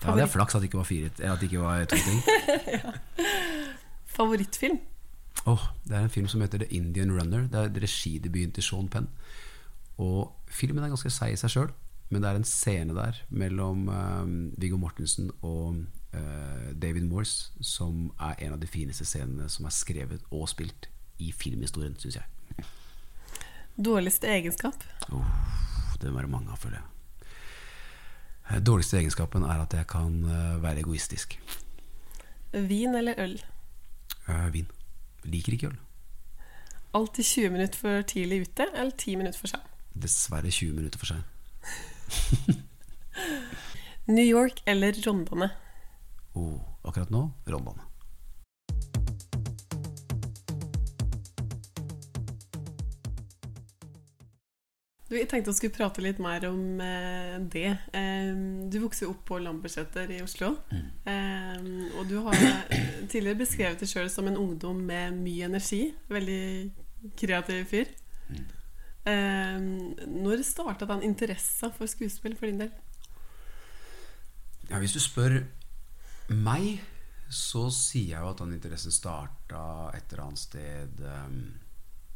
[0.00, 2.22] Da hadde jeg flaks at det ikke var fire At det ikke var to ting.
[2.78, 2.92] ja.
[4.06, 4.78] Favorittfilm?
[5.46, 7.44] Oh, det er en film som heter The Indian Runner.
[7.48, 9.08] Det er regidebuten til Sean Penn.
[10.00, 11.72] Og filmen er ganske seig i seg sjøl,
[12.10, 14.24] men det er en scene der mellom uh,
[14.58, 15.82] Viggo Mortensen og
[16.16, 20.88] uh, David Morse som er en av de fineste scenene som er skrevet og spilt
[21.20, 22.64] i filmhistorien, syns jeg.
[23.80, 24.82] Dårligste egenskap?
[25.12, 25.36] Oh,
[26.00, 26.88] det må være mange av, føler jeg.
[28.50, 31.38] Eh, dårligste egenskapen er at jeg kan eh, være egoistisk.
[32.52, 33.36] Vin eller øl?
[34.26, 34.66] Uh, vin.
[35.24, 35.78] Liker ikke øl.
[36.94, 39.69] Alltid 20 minutter for tidlig ute eller 10 minutter for sent?
[39.92, 41.20] Dessverre 20 minutter for seg
[44.10, 45.50] New York eller Rondane?
[46.34, 47.90] Oh, akkurat nå Rondane.
[55.10, 57.70] Vi tenkte å skulle prate litt mer om eh, det.
[57.98, 58.28] Eh,
[58.70, 60.52] du vokste opp på Lambertseter i Oslo.
[60.70, 60.84] Mm.
[61.10, 61.64] Eh,
[61.98, 65.88] og du har eh, tidligere beskrevet deg sjøl som en ungdom med mye energi.
[66.14, 66.44] Veldig
[67.18, 67.90] kreativ fyr.
[68.30, 68.46] Mm
[69.06, 72.72] når starta den interessa for skuespill for din del?
[74.70, 75.40] Ja, hvis du spør
[76.30, 76.82] meg,
[77.30, 79.62] så sier jeg jo at den interessen starta
[79.96, 81.40] et eller annet sted um,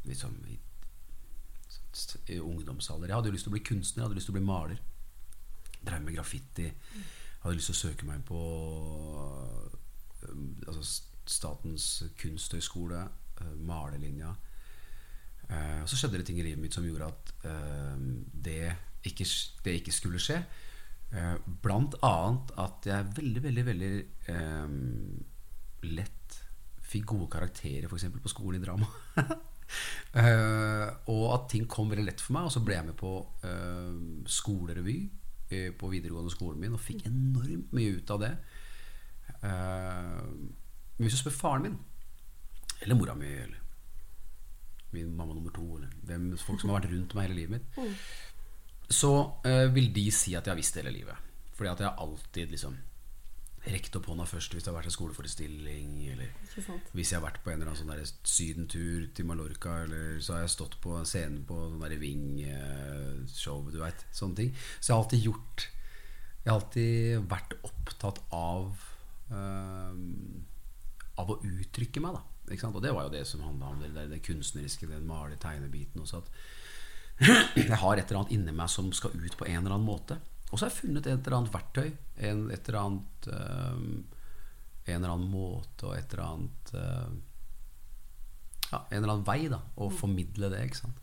[0.07, 0.59] liksom i,
[2.35, 3.09] i ungdomsalder.
[3.09, 4.81] Jeg hadde jo lyst til å bli kunstner, jeg hadde lyst til å bli maler.
[5.85, 6.69] Drev med graffiti.
[7.43, 8.41] Hadde lyst til å søke meg på
[10.29, 10.87] um, altså
[11.25, 12.99] Statens kunsthøgskole,
[15.51, 15.75] uh.
[15.85, 17.97] Uh, så skjedde det ting i livet mitt som gjorde at uh,
[18.47, 18.73] det,
[19.05, 19.27] ikke,
[19.65, 20.41] det ikke skulle skje.
[21.15, 23.91] Eh, blant annet at jeg veldig, veldig, veldig
[25.95, 26.39] lett
[26.83, 28.09] fikk gode karakterer f.eks.
[28.25, 28.89] på skolen i drama.
[31.13, 32.49] og at ting kom veldig lett for meg.
[32.49, 33.13] Og så ble jeg med på
[34.27, 34.97] skolerevy
[35.79, 38.33] på videregående skolen min og fikk enormt mye ut av det.
[39.45, 41.79] Men hvis du spør faren min,
[42.81, 43.64] eller mora mi, eller
[44.95, 47.85] min mamma nummer to, eller hvem, folk som har vært rundt meg hele livet mitt
[48.91, 49.13] så
[49.47, 51.31] uh, vil de si at jeg har visst det hele livet.
[51.55, 52.77] Fordi at jeg har alltid liksom
[53.65, 56.35] rekt opp hånda først hvis det har vært en skoleforestilling, eller
[56.93, 60.43] hvis jeg har vært på en eller annen sånn sydentur til Mallorca, eller så har
[60.45, 64.05] jeg stått på scenen på sånn derre Ving-show, du veit.
[64.13, 64.53] Sånne ting.
[64.77, 65.71] Så jeg har alltid gjort
[66.45, 68.83] Jeg har alltid vært opptatt av
[69.33, 69.95] eh,
[71.23, 72.34] Av å uttrykke meg, da.
[72.51, 72.77] Ikke sant?
[72.77, 76.21] Og det var jo det som handla om det, det, det kunstneriske, den male-tegnebiten også.
[76.21, 76.33] At
[77.61, 80.19] jeg har et eller annet inni meg som skal ut på en eller annen måte.
[80.51, 81.95] Og så har jeg funnet et eller annet verktøy,
[82.29, 83.87] en, et eller annet um,
[84.85, 87.15] En eller annen måte og et eller annet uh,
[88.69, 90.61] Ja, en eller annen vei da å formidle det.
[90.69, 91.01] Ikke sant?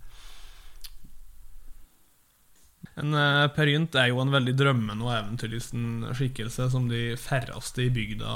[2.99, 7.88] En uh, Per Gynt er jo en veldig drømmende og eventyrlysten skikkelse som de færreste
[7.88, 8.36] i bygda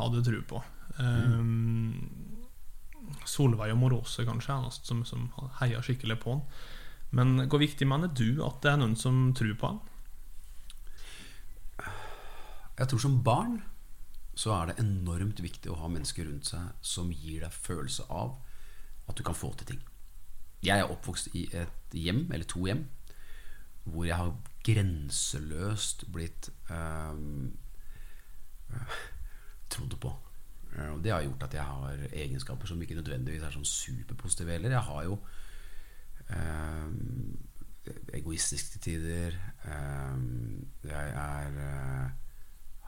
[0.00, 0.62] hadde tro på.
[0.96, 2.25] Um,
[3.28, 5.28] Solveig og Morose kanskje er eneste som, som
[5.60, 6.42] heier skikkelig på han.
[7.16, 9.80] Men hvor viktig mener du at det er noen som tror på han?
[12.76, 13.60] Jeg tror som barn
[14.36, 18.34] så er det enormt viktig å ha mennesker rundt seg som gir deg følelse av
[19.08, 19.80] at du kan få til ting.
[20.66, 22.84] Jeg er oppvokst i et hjem, eller to hjem,
[23.86, 24.34] hvor jeg har
[24.66, 27.54] grenseløst blitt um,
[29.72, 30.12] trodd på.
[30.76, 34.52] Eh, Og det har gjort at jeg har egenskaper som ikke nødvendigvis er sånn superpositive
[34.52, 34.74] heller.
[34.76, 35.18] Jeg har jo
[36.36, 37.38] um,
[38.14, 39.38] egoistisk til tider.
[39.64, 42.10] Um, jeg er uh,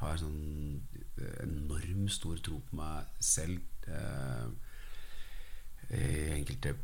[0.03, 0.83] har sånn
[1.42, 3.59] enorm stor tro på meg selv
[5.90, 6.74] i enkelte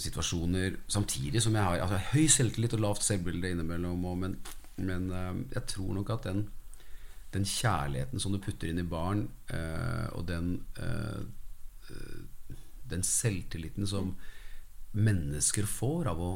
[0.00, 0.78] situasjoner.
[0.90, 4.06] Samtidig som jeg har altså, høy selvtillit og lavt selvbilde innimellom.
[4.08, 4.38] Og, men
[4.78, 5.10] men
[5.54, 6.44] jeg tror nok at den,
[7.34, 9.26] den kjærligheten som du putter inn i barn,
[10.16, 10.62] og den,
[12.88, 14.14] den selvtilliten som
[14.96, 16.30] mennesker får av å,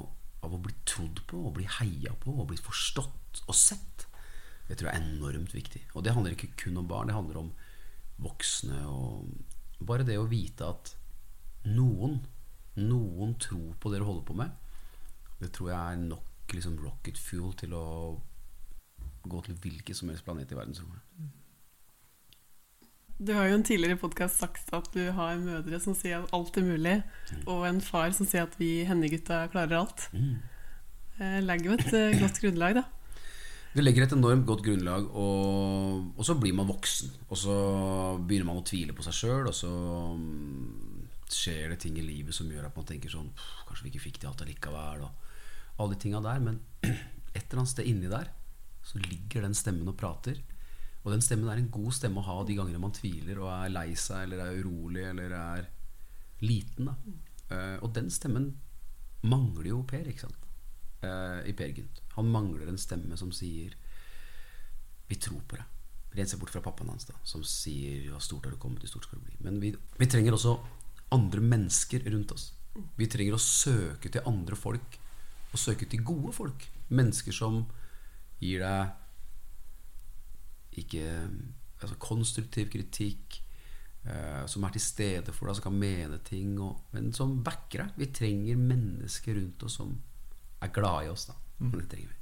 [0.45, 4.07] av å bli trodd på og bli heia på og bli forstått og sett,
[4.69, 5.83] det tror jeg er enormt viktig.
[5.97, 7.51] Og det handler ikke kun om barn, det handler om
[8.23, 8.83] voksne.
[8.89, 10.93] Og bare det å vite at
[11.69, 12.21] noen,
[12.79, 14.53] noen tror på det du holder på med,
[15.43, 17.87] det tror jeg er nok liksom, rocket fuel til å
[19.29, 21.01] gå til hvilken som helst planet i verdensrommet.
[23.23, 26.57] Du har jo en tidligere podkast sagt at du har mødre som sier at alt
[26.59, 26.97] er mulig,
[27.47, 30.09] og en far som sier at vi hennegutta klarer alt.
[30.11, 30.41] Mm.
[31.21, 32.85] Eh, Legger jo et eh, godt grunnlag, da.
[33.73, 37.15] Det legger et enormt godt grunnlag, og, og så blir man voksen.
[37.31, 37.55] Og så
[38.19, 42.37] begynner man å tvile på seg sjøl, og så mm, skjer det ting i livet
[42.37, 43.31] som gjør at man tenker sånn
[43.69, 46.43] Kanskje vi ikke fikk det alt allikevel, og alle de tinga der.
[46.43, 46.61] Men
[47.37, 48.29] et eller annet sted inni der
[48.83, 50.41] så ligger den stemmen og prater.
[51.03, 53.73] Og den stemmen er en god stemme å ha de gangene man tviler og er
[53.75, 55.69] lei seg eller er urolig eller er
[56.47, 56.91] liten.
[57.51, 58.53] Eh, og den stemmen
[59.27, 60.49] mangler jo Per, ikke sant?
[61.03, 62.03] Eh, i Per Gynt.
[62.17, 63.75] Han mangler en stemme som sier
[65.09, 65.71] 'Vi tror på deg'.
[66.15, 69.05] Rent sett bort fra pappaen hans, da, som sier 'Ja, stort har du kommet, stort
[69.05, 69.41] skal du bli'.
[69.41, 70.61] Men vi, vi trenger også
[71.11, 72.53] andre mennesker rundt oss.
[72.97, 74.99] Vi trenger å søke til andre folk,
[75.53, 76.69] og søke til gode folk.
[76.89, 77.67] Mennesker som
[78.43, 78.99] gir deg
[80.83, 81.07] ikke
[81.83, 83.39] altså konstruktiv kritikk,
[84.07, 87.85] eh, som er til stede for deg, som kan mene ting, og, men som backer
[87.85, 88.01] deg.
[88.01, 89.95] Vi trenger mennesker rundt oss som
[90.63, 91.29] er glad i oss.
[91.31, 91.39] Da.
[91.63, 92.19] Det trenger vi.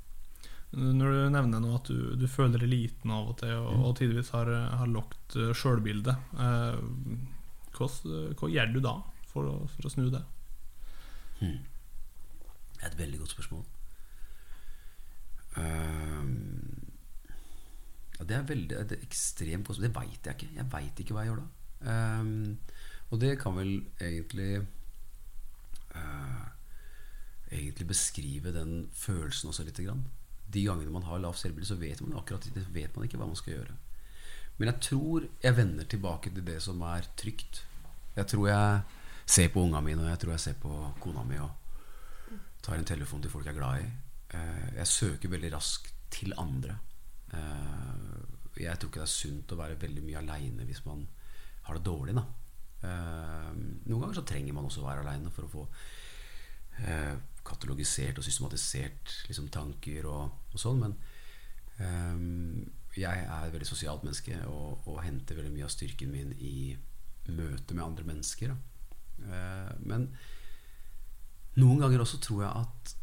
[0.70, 3.96] Når du nevner nå at du, du føler deg liten av og til, og, og
[3.98, 6.76] tidvis har, har lagt uh, sjølbildet, eh,
[7.74, 7.88] hva,
[8.38, 8.94] hva gjør du da
[9.32, 10.22] for å, for å snu det?
[12.80, 13.66] Er et veldig godt spørsmål.
[18.30, 19.88] Det er veldig det er ekstremt kostbart.
[19.88, 20.54] Det veit jeg ikke.
[20.56, 21.48] Jeg veit ikke hva jeg gjør da.
[21.80, 22.24] Uh,
[23.10, 24.60] og det kan vel egentlig
[25.96, 26.46] uh,
[27.50, 30.04] Egentlig beskrive den følelsen også lite grann.
[30.54, 33.38] De gangene man har lav selvbilde, så vet man akkurat vet man ikke hva man
[33.38, 33.74] skal gjøre.
[34.58, 37.64] Men jeg tror jeg vender tilbake til det som er trygt.
[38.14, 38.80] Jeg tror jeg
[39.26, 41.50] ser på unga mine, og jeg tror jeg ser på kona mi og
[42.62, 43.90] tar en telefon til folk jeg er glad i.
[44.30, 46.76] Uh, jeg søker veldig raskt til andre.
[47.32, 51.02] Uh, jeg tror ikke det er sunt å være veldig mye aleine hvis man
[51.66, 52.14] har det dårlig.
[52.18, 52.26] Da.
[52.80, 53.52] Uh,
[53.86, 55.66] noen ganger så trenger man også å være aleine for å få
[57.44, 60.80] katalogisert og systematisert liksom, tanker og, og sånn.
[60.80, 60.94] Men
[61.82, 66.32] um, jeg er et veldig sosialt menneske og, og, henter veldig mye av styrken min
[66.38, 66.72] i
[67.30, 68.54] møte med andre mennesker.
[69.20, 70.08] Uh, men
[71.60, 72.94] noen ganger også tror jeg at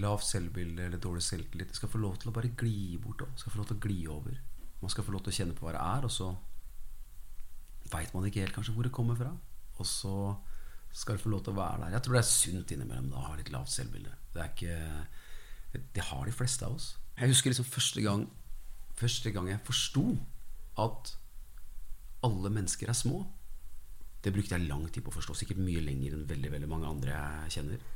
[0.00, 3.24] lavt selvbilde eller dårlig selvtillit skal få lov til å bare gli bort.
[3.24, 4.38] Det Skal få lov til å gli over.
[4.82, 6.30] Man skal få lov til å kjenne på hva det er, og så
[7.92, 9.30] veit man ikke helt kanskje hvor det kommer fra.
[9.78, 10.14] Og så
[10.92, 11.96] skal det få lov til å være der.
[11.96, 14.16] Jeg tror det er sunt innimellom å ha litt lavt selvbilde.
[14.34, 16.92] Det, ikke, det har de fleste av oss.
[17.18, 18.26] Jeg husker liksom første gang,
[18.98, 20.06] første gang jeg forsto
[20.80, 21.14] at
[22.26, 23.24] alle mennesker er små.
[24.22, 25.36] Det brukte jeg lang tid på å forstå.
[25.40, 27.86] Sikkert mye lenger enn veldig, veldig mange andre jeg kjenner.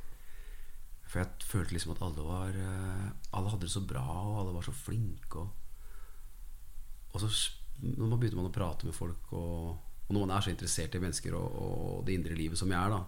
[1.07, 4.55] For jeg følte liksom at alle var eh, Alle hadde det så bra, og alle
[4.57, 5.39] var så flinke.
[5.39, 7.31] Og, og så
[7.77, 11.01] nå begynte man å prate med folk, og og når man er så interessert i
[11.03, 13.01] mennesker og, og, det indre livet som jeg er, da,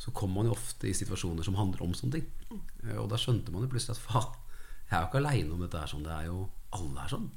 [0.00, 2.30] så kommer man jo ofte i situasjoner som handler om sånne ting.
[2.50, 2.62] Mm.
[3.02, 4.38] Og da skjønte man jo plutselig at faen,
[4.86, 6.06] jeg er jo ikke aleine om dette her sånn.
[6.06, 7.28] Det er jo alle er sånn.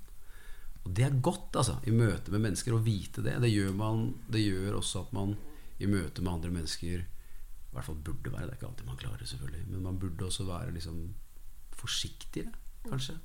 [0.85, 3.35] Og det er godt, altså, i møte med mennesker, å vite det.
[3.43, 5.35] Det gjør, man, det gjør også at man
[5.79, 7.03] i møte med andre mennesker
[7.79, 9.65] hvert fall burde være, det er ikke alltid man klarer, selvfølgelig.
[9.67, 11.03] Men man burde også være liksom
[11.79, 12.53] forsiktigere,
[12.87, 13.17] kanskje.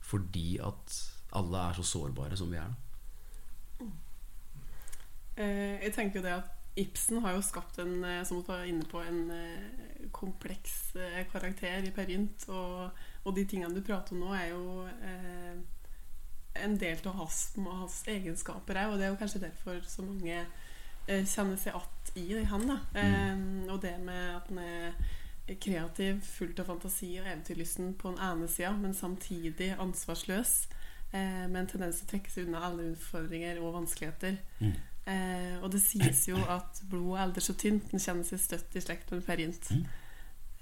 [0.00, 0.98] Fordi at
[1.36, 2.74] alle er så sårbare som vi er.
[5.36, 8.66] Eh, jeg tenker jo det at Ibsen har jo skapt en eh, som du var
[8.68, 10.92] inne på, en eh, kompleks
[11.32, 12.48] karakter i Per Gynt.
[12.52, 12.90] Og,
[13.24, 15.56] og, de tingene du prater om nå, er jo eh,
[16.64, 18.92] en del av hans, hans egenskaper òg.
[18.92, 20.44] Og det er jo kanskje derfor så mange
[21.06, 22.66] eh, kjenner seg att i han.
[22.68, 23.68] da mm.
[23.68, 24.92] Og det med at han er
[25.60, 30.68] kreativ, fullt av fantasi og eventyrlysten på den ene sida, men samtidig ansvarsløs.
[31.12, 34.40] Eh, med en tendens til å trekke seg unna alle utfordringer og vanskeligheter.
[34.58, 34.72] Mm.
[35.06, 37.86] Eh, og det sies jo at blodet aldri så tynt.
[37.92, 39.70] Den kjenner seg støtt i slekt med Peer Gynt.
[39.70, 39.84] Mm.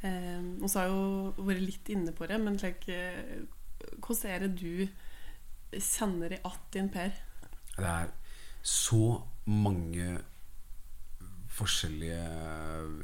[0.04, 4.34] Eh, og så har jeg jo vært litt inne på det, men like, eh, hvordan
[4.34, 7.12] er det du kjenner i att din Per?
[7.76, 8.12] Det er
[8.62, 10.18] så mange
[11.54, 12.22] forskjellige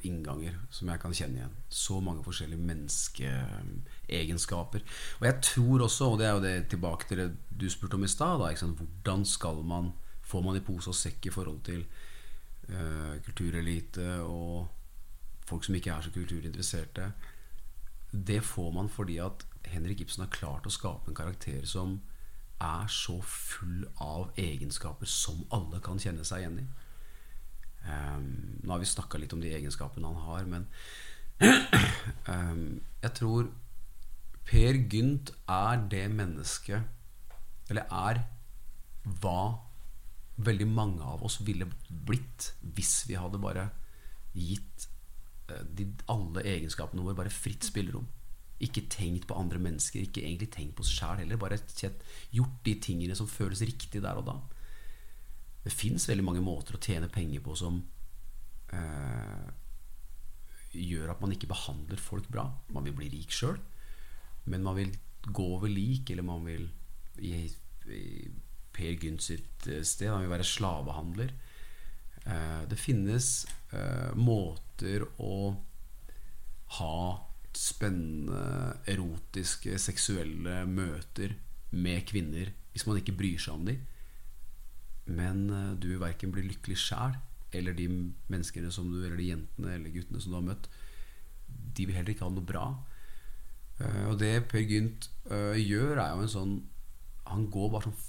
[0.09, 1.57] innganger som jeg kan kjenne igjen.
[1.71, 4.81] Så mange forskjellige menneskeegenskaper.
[5.21, 8.05] Og jeg tror også, og det er jo det tilbake til det du spurte om
[8.05, 9.93] i stad, hvordan skal man
[10.31, 11.85] får man i pose og sekk i forhold til
[12.71, 14.69] uh, kulturelite og
[15.47, 17.11] folk som ikke er så kulturinteresserte.
[18.11, 21.99] Det får man fordi at Henrik Ibsen har klart å skape en karakter som
[22.61, 26.67] er så full av egenskaper som alle kan kjenne seg igjen i.
[27.81, 30.67] Um, nå har vi snakka litt om de egenskapene han har, men
[32.29, 33.49] um, jeg tror
[34.51, 38.25] Per Gynt er det mennesket Eller er
[39.23, 39.57] hva
[40.45, 43.67] veldig mange av oss ville blitt hvis vi hadde bare
[44.37, 44.87] gitt
[45.51, 48.07] eh, de, alle egenskapene våre bare fritt spillerom.
[48.65, 51.41] Ikke tenkt på andre mennesker, ikke egentlig tenkt på oss sjæl heller.
[51.41, 51.61] Bare
[52.33, 54.37] gjort de tingene som føles riktig der og da.
[55.65, 57.83] Det fins veldig mange måter å tjene penger på som
[58.73, 59.49] eh,
[60.73, 62.47] gjør at man ikke behandler folk bra.
[62.73, 63.59] Man vil bli rik sjøl,
[64.49, 64.95] men man vil
[65.27, 66.69] gå over lik, eller man vil
[67.21, 67.45] i,
[67.93, 68.05] i
[68.73, 70.11] Per Gynt sitt eh, sted.
[70.13, 71.35] Han vil være slavehandler.
[72.25, 73.45] Eh, det finnes
[73.75, 75.35] eh, måter å
[76.79, 76.97] ha
[77.57, 81.35] spennende, erotiske, seksuelle møter
[81.75, 83.81] med kvinner hvis man ikke bryr seg om dem.
[85.07, 85.47] Men
[85.81, 87.17] du vil verken bli lykkelig sjæl
[87.57, 87.89] eller de
[88.31, 90.69] menneskene som du, eller de jentene eller guttene som du har møtt,
[91.49, 92.67] de vil heller ikke ha noe bra.
[94.07, 96.53] Og det Per Gynt gjør, er jo en sånn
[97.31, 98.01] Han går bare sånn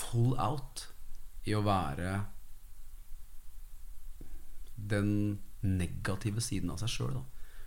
[0.00, 0.88] full out
[1.48, 2.14] i å være
[4.90, 5.12] den
[5.60, 7.20] negative siden av seg sjøl.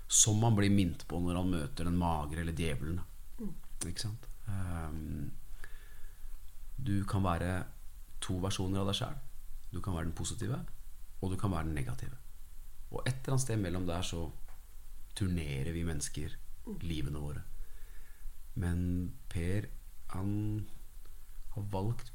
[0.07, 2.99] Som man blir minnet på når han møter den magre eller djevelen.
[3.39, 3.53] Mm.
[3.89, 4.27] Ikke sant?
[4.47, 5.31] Um,
[6.77, 7.63] du kan være
[8.23, 9.17] to versjoner av deg sjæl.
[9.73, 10.59] Du kan være den positive,
[11.21, 12.17] og du kan være den negative.
[12.93, 14.27] Og et eller annet sted mellom der så
[15.17, 16.37] turnerer vi mennesker
[16.85, 17.43] livene våre.
[18.61, 19.67] Men Per,
[20.13, 20.31] han
[21.55, 22.11] har valgt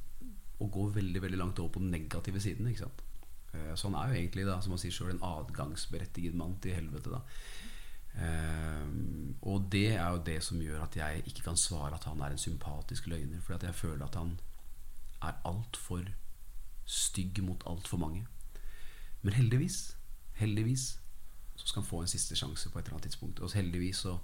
[0.59, 2.71] å gå veldig veldig langt over på den negative siden.
[2.71, 3.03] Ikke sant?
[3.55, 6.77] Eh, så han er jo egentlig, da, som han sier selv, en adgangsberettiget mann til
[6.79, 7.15] helvete.
[7.15, 7.23] da
[8.23, 8.87] eh,
[9.51, 12.35] Og det er jo det som gjør at jeg ikke kan svare at han er
[12.35, 13.43] en sympatisk løgner.
[13.45, 14.37] Fordi at jeg føler at han
[15.23, 16.05] er altfor
[16.89, 18.27] stygg mot altfor mange.
[19.23, 19.97] Men heldigvis,
[20.39, 21.01] heldigvis
[21.57, 23.41] så skal han få en siste sjanse på et eller annet tidspunkt.
[23.41, 24.19] Og heldigvis så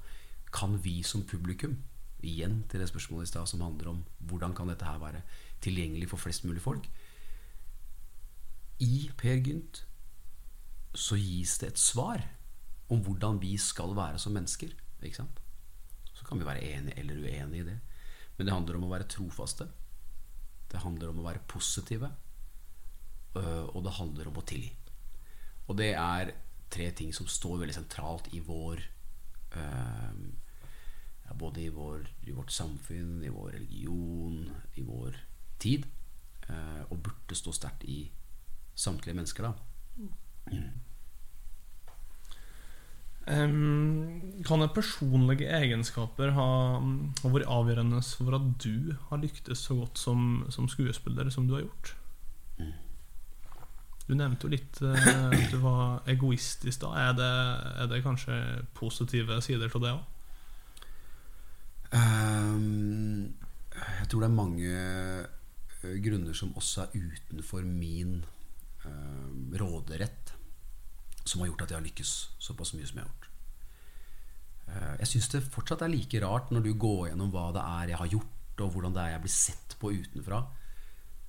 [0.55, 1.83] kan vi som publikum,
[2.25, 5.21] igjen til det spørsmålet i stad som handler om hvordan kan dette her være
[5.61, 6.87] tilgjengelig for flest mulig folk
[8.81, 9.83] I Per Gynt
[10.95, 12.23] så gis det et svar
[12.89, 14.71] om hvordan vi skal være som mennesker.
[15.03, 15.41] Ikke sant?
[16.15, 17.79] Så kan vi være enige eller uenige i det.
[18.37, 19.67] Men det handler om å være trofaste.
[20.75, 22.11] Det handler om å være positive.
[23.39, 24.73] øh, Og det handler om å tilgi.
[25.69, 26.33] Og det er
[26.71, 28.83] tre ting som står veldig sentralt i vår
[29.57, 30.25] øh,
[31.25, 35.17] ja, Både i, vår, i vårt samfunn, i vår religion, i vår
[35.59, 35.87] tid.
[36.51, 38.11] øh, Og burde stå sterkt i
[38.75, 39.43] samtlige mennesker.
[39.43, 39.53] da
[40.53, 40.71] Em,
[43.25, 46.47] kan det personlige egenskaper ha,
[47.23, 51.55] ha vært avgjørende for at du har lyktes så godt som, som skuespiller som du
[51.57, 51.95] har gjort?
[54.05, 56.91] Du nevnte jo litt eh, at du var egoistisk da.
[57.07, 58.35] Er, det- er det kanskje
[58.77, 60.03] positive sider til det òg?
[61.95, 63.33] Um,
[63.75, 68.19] jeg tror det er mange eh, grunner som også er utenfor min
[68.85, 70.33] ehm, råderett,
[71.25, 72.13] som har gjort at jeg har lykkes
[72.43, 73.31] såpass mye som jeg har gjort.
[74.69, 77.95] Eh, jeg syns det fortsatt er like rart når du går gjennom hva det er
[77.95, 80.43] jeg har gjort, og hvordan det er jeg blir sett på utenfra.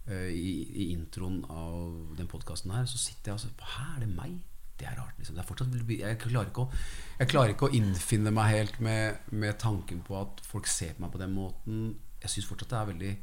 [0.05, 0.51] Eh, I,
[0.85, 4.35] I introen av den podkasten her så sitter jeg og sier Hæ, er det meg?
[4.75, 5.15] Det er rart.
[5.17, 5.37] Liksom.
[5.37, 6.81] Det er fortsatt, jeg, klarer ikke å,
[7.21, 11.05] jeg klarer ikke å innfinne meg helt med, med tanken på at folk ser på
[11.05, 11.85] meg på den måten.
[12.19, 13.13] Jeg syns fortsatt det er veldig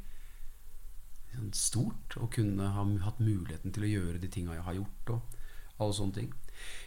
[1.35, 5.13] sånn, stort å kunne ha hatt muligheten til å gjøre de tinga jeg har gjort.
[5.13, 5.37] Og
[5.83, 6.33] alle sånne ting.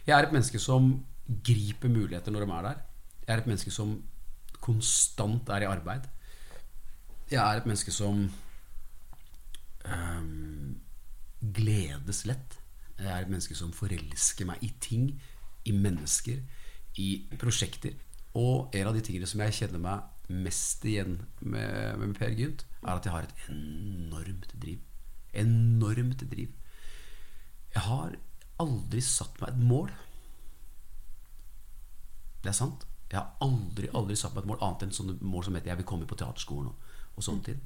[0.07, 0.91] Jeg er et menneske som
[1.43, 2.83] griper muligheter når de er der.
[3.27, 3.97] Jeg er et menneske som
[4.61, 6.07] konstant er i arbeid.
[7.31, 8.29] Jeg er et menneske som
[9.85, 10.77] um,
[11.53, 12.59] gledes lett.
[12.97, 15.09] Jeg er et menneske som forelsker meg i ting,
[15.67, 16.39] i mennesker,
[16.97, 17.09] i
[17.39, 17.97] prosjekter.
[18.37, 22.65] Og en av de tingene som jeg kjenner meg mest igjen med, med Per Gynt,
[22.83, 24.79] er at jeg har et enormt driv.
[25.37, 26.55] Enormt driv.
[27.75, 28.15] Jeg har
[28.63, 29.89] aldri satt meg et mål.
[32.43, 32.85] Det er sant.
[33.07, 35.77] Jeg har aldri aldri satt meg et mål annet enn sånne mål som heter 'jeg
[35.77, 36.75] vil komme på teaterskolen' og,
[37.15, 37.61] og sånne ting.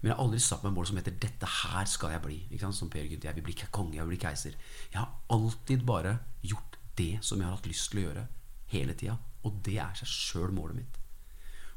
[0.00, 2.72] Men jeg har aldri satt meg et mål som heter 'dette her skal jeg bli'.
[2.72, 3.24] Som Per Gynt.
[3.24, 4.54] Jeg vil bli konge, jeg vil bli keiser.
[4.92, 8.26] Jeg har alltid bare gjort det som jeg har hatt lyst til å gjøre
[8.66, 9.18] hele tida.
[9.44, 10.98] Og det er seg sjøl målet mitt.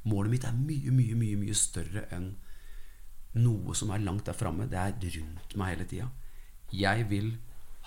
[0.06, 2.36] Målet mitt er mye, mye, mye, mye større enn
[3.36, 4.68] noe som er langt der framme.
[4.70, 6.10] Det er rundt meg hele tida.
[6.72, 7.38] Jeg vil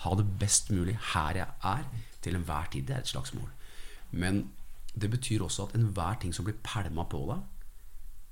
[0.03, 1.83] ha det best mulig her jeg er,
[2.21, 2.87] til enhver tid.
[2.87, 3.49] Det er et slags mål.
[4.11, 4.51] Men
[5.01, 7.41] det betyr også at enhver ting som blir pælma på deg,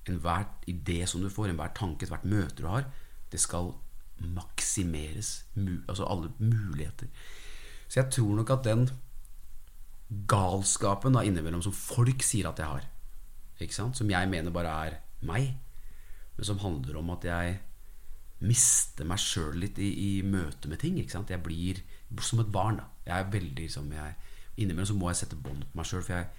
[0.08, 2.88] enhver idé som du får, enhver tanke, ethvert møte du har,
[3.32, 3.74] det skal
[4.20, 5.46] maksimeres.
[5.88, 7.08] Altså alle muligheter.
[7.88, 8.90] Så jeg tror nok at den
[10.28, 15.58] galskapen da innimellom som folk sier at jeg har, som jeg mener bare er meg,
[16.38, 17.60] men som handler om at jeg
[18.46, 21.00] mister meg sjøl litt i, i møte med ting.
[21.02, 21.82] Jeg blir
[22.22, 22.82] som et barn.
[22.82, 22.88] Da.
[23.08, 24.16] Jeg er veldig liksom, jeg,
[24.58, 26.04] Innimellom så må jeg sette bånd på meg sjøl.
[26.06, 26.30] For jeg,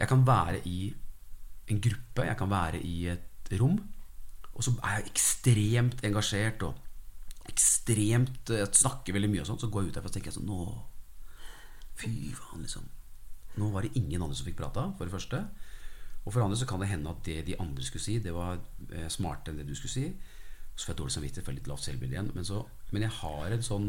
[0.00, 0.80] jeg kan være i
[1.72, 3.78] en gruppe, jeg kan være i et rom,
[4.56, 6.82] og så er jeg ekstremt engasjert og
[7.46, 10.48] ekstremt Jeg snakker veldig mye og sånn, så går jeg ut derfra og tenker sånn
[10.48, 10.60] Nå
[11.96, 12.86] Fy faen, liksom.
[13.56, 15.38] Nå var det ingen andre som fikk prata, for det første.
[16.24, 18.34] Og for det andre så kan det hende at det de andre skulle si, det
[18.36, 18.58] var
[18.90, 20.10] eh, smartere enn det du skulle si.
[20.76, 22.30] Så får jeg dårlig samvittighet for litt lavt selvbilde igjen.
[22.36, 22.60] Men, så,
[22.92, 23.88] men jeg har en sånn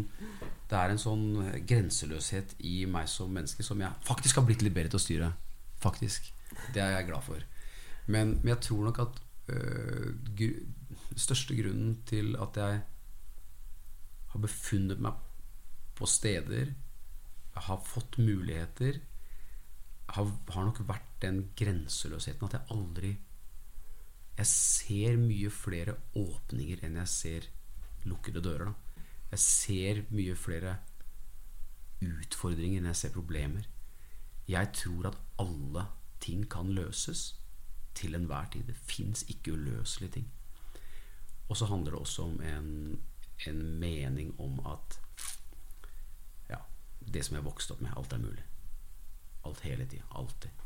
[0.72, 4.64] Det er en sånn eh, grenseløshet i meg som menneske som jeg faktisk har blitt
[4.64, 5.30] litt bedre til å styre.
[5.84, 6.32] Faktisk.
[6.74, 7.44] Det er jeg glad for.
[8.08, 9.20] Men, men jeg tror nok at
[9.52, 10.50] øh, gru,
[11.20, 12.82] største grunnen til at jeg
[14.32, 15.20] har befunnet meg
[15.98, 16.72] på steder,
[17.58, 19.00] har fått muligheter,
[20.14, 23.14] har, har nok vært den grenseløsheten at jeg aldri
[24.38, 27.48] Jeg ser mye flere åpninger enn jeg ser
[28.06, 28.70] lukkede dører.
[28.70, 29.04] Da.
[29.32, 30.78] Jeg ser mye flere
[32.06, 33.66] utfordringer enn jeg ser problemer.
[34.48, 35.88] Jeg tror at alle
[36.24, 37.34] ting kan løses
[37.98, 38.70] til enhver tid.
[38.70, 40.30] Det fins ikke uløselige ting.
[41.50, 43.02] Og så handler det også om en,
[43.48, 45.00] en mening om at
[46.50, 46.62] ja,
[47.02, 48.46] det som jeg vokste opp med, alt er mulig.
[49.46, 50.06] Alt hele tida.
[50.12, 50.64] Alltid.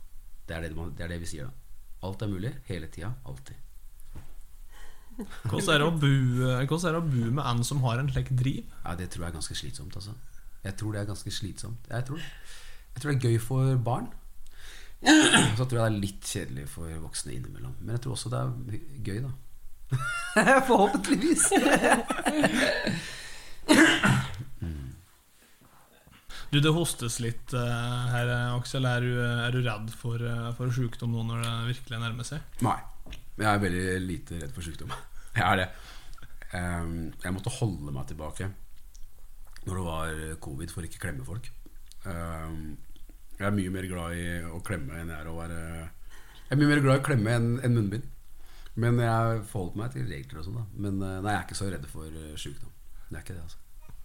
[0.47, 1.60] Det er det, det er det vi sier, da.
[2.03, 3.11] Alt er mulig hele tida.
[3.25, 3.55] Alltid.
[5.45, 6.09] Hvordan er det å bo,
[6.65, 8.63] hvordan er det å bo med en som har en slik driv?
[8.85, 9.95] Ja, Det tror jeg er ganske slitsomt.
[9.99, 10.15] Altså.
[10.63, 11.91] Jeg tror det er ganske slitsomt.
[11.91, 12.17] Jeg tror,
[12.95, 14.09] jeg tror det er gøy for barn.
[15.01, 17.73] Så tror jeg det er litt kjedelig for voksne innimellom.
[17.81, 18.51] Men jeg tror også det er
[19.05, 19.31] gøy, da.
[20.69, 21.47] Forhåpentligvis.
[26.51, 28.27] Du, det hostes litt uh, her,
[28.57, 28.83] Aksel.
[28.83, 32.43] Er du, er du redd for, uh, for sykdom nå når det virkelig nærmer seg?
[32.65, 32.75] Nei.
[33.39, 34.91] Jeg er veldig lite redd for sykdom.
[35.37, 35.67] Jeg er det.
[36.51, 38.49] Um, Jeg måtte holde meg tilbake
[39.61, 41.47] når det var covid, for ikke å klemme folk.
[42.03, 42.73] Um,
[43.37, 46.59] Jeg er mye mer glad i å klemme enn jeg er å være Jeg er
[46.59, 48.09] mye mer glad i å klemme enn enn munnbind.
[48.81, 50.67] Men jeg forholdt meg til regler og sånn.
[50.75, 52.75] Men eh, nei, jeg er ikke så redd for sykdom.
[53.07, 53.95] Det er ikke det, altså.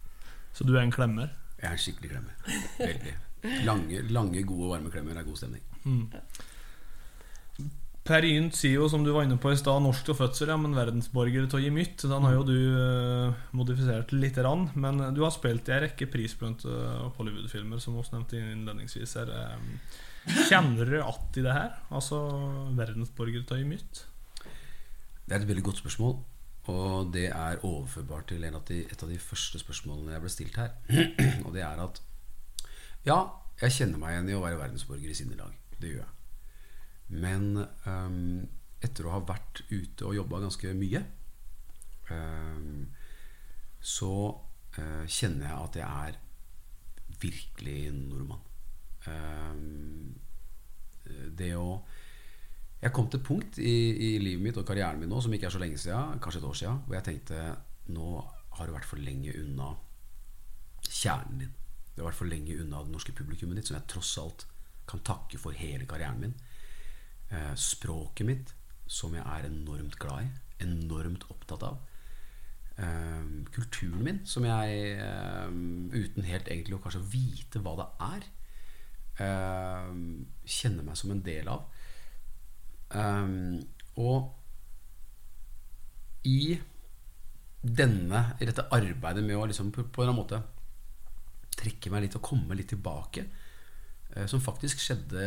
[0.57, 1.34] Så du er en klemmer?
[1.57, 2.35] Jeg er en skikkelig klemmer.
[2.81, 3.15] Veldig.
[3.67, 5.63] Lange, lange gode, varme klemmer er god stemning.
[8.07, 10.57] Per Gynt sier jo, som du var inne på i stad, norsk til fødsel, ja,
[10.61, 12.05] men verdensborger gi mytt.
[12.07, 14.69] Den har jo du uh, modifisert lite grann.
[14.79, 16.71] Men du har spilt i en rekke prisbelønte
[17.19, 19.33] Hollywood-filmer, som også nevnte innledningsvis her.
[19.35, 21.75] Eh, Kjenner du att i det her?
[21.91, 22.19] Altså
[22.75, 24.07] verdensborger gi mytt?
[25.27, 26.17] Det er et veldig godt spørsmål.
[26.73, 30.59] Og det er overførbart til av de, et av de første spørsmålene jeg ble stilt
[30.59, 30.75] her.
[31.47, 32.03] og det er at
[33.07, 33.19] Ja,
[33.62, 35.55] jeg kjenner meg igjen i å være verdensborger i sinnelag.
[35.79, 36.12] Det gjør jeg.
[37.23, 37.53] Men
[37.87, 38.49] um,
[38.83, 41.05] etter å ha vært ute og jobba ganske mye,
[42.11, 42.89] um,
[43.79, 46.19] så uh, kjenner jeg at jeg er
[47.23, 48.43] virkelig nordmann.
[49.07, 50.17] Um,
[51.39, 51.79] det å
[52.83, 55.49] Jeg kom til et punkt i, i livet mitt og karrieren min nå som ikke
[55.49, 57.45] er så lenge siden, kanskje et år siden, hvor jeg tenkte
[57.95, 58.11] nå
[58.57, 59.70] har du vært for lenge unna
[60.87, 61.55] kjernen din.
[61.95, 64.47] Du har vært for lenge unna det norske publikummet ditt, som jeg tross alt
[64.87, 66.35] kan takke for hele karrieren min.
[67.33, 68.55] Eh, språket mitt,
[68.87, 70.31] som jeg er enormt glad i,
[70.66, 71.81] enormt opptatt av.
[72.77, 73.24] Eh,
[73.57, 75.49] kulturen min, som jeg, eh,
[75.97, 78.33] uten helt egentlig å kanskje vite hva det er,
[79.16, 81.70] kjenner meg som en del av.
[82.95, 83.26] Eh,
[83.97, 84.32] og
[86.26, 86.57] i
[87.66, 90.43] denne, i dette arbeidet med å liksom på, en eller annen måte
[91.57, 93.24] trekke meg litt og komme litt tilbake,
[94.12, 95.24] eh, som faktisk skjedde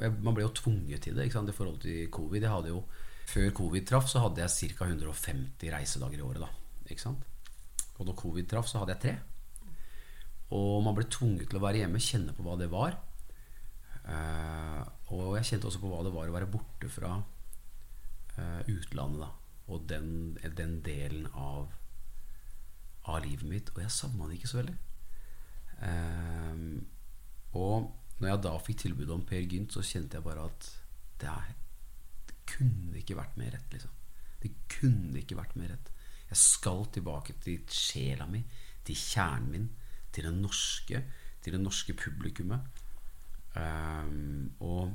[0.00, 2.42] jeg, Man ble jo tvunget til det sant, i forhold til covid.
[2.42, 2.84] Jeg hadde jo,
[3.30, 4.88] før covid traff, så hadde jeg ca.
[4.88, 6.40] 150 reisedager i året.
[6.42, 7.12] da?
[8.00, 9.14] Og når covid traff, så hadde jeg tre.
[10.56, 12.96] Og man ble tvunget til å være hjemme, kjenne på hva det var.
[14.10, 14.80] Eh,
[15.14, 17.12] og jeg kjente også på hva det var å være borte fra
[18.36, 19.22] eh, utlandet.
[19.22, 19.30] da
[19.70, 21.70] Og den, den delen av,
[23.06, 23.72] av livet mitt.
[23.74, 24.76] Og jeg savna det ikke så veldig.
[25.86, 26.66] Eh,
[27.60, 27.90] og
[28.20, 30.68] når jeg da fikk tilbud om Per Gynt, så kjente jeg bare at
[31.20, 31.54] det, er,
[32.28, 33.72] det kunne ikke vært mer rett.
[33.72, 33.96] liksom
[34.42, 35.90] Det kunne ikke vært mer rett.
[36.30, 38.42] Jeg skal tilbake til sjela mi,
[38.86, 39.70] til kjernen min,
[40.14, 41.00] til det norske,
[41.42, 42.80] til det norske publikummet.
[43.58, 44.92] Um, og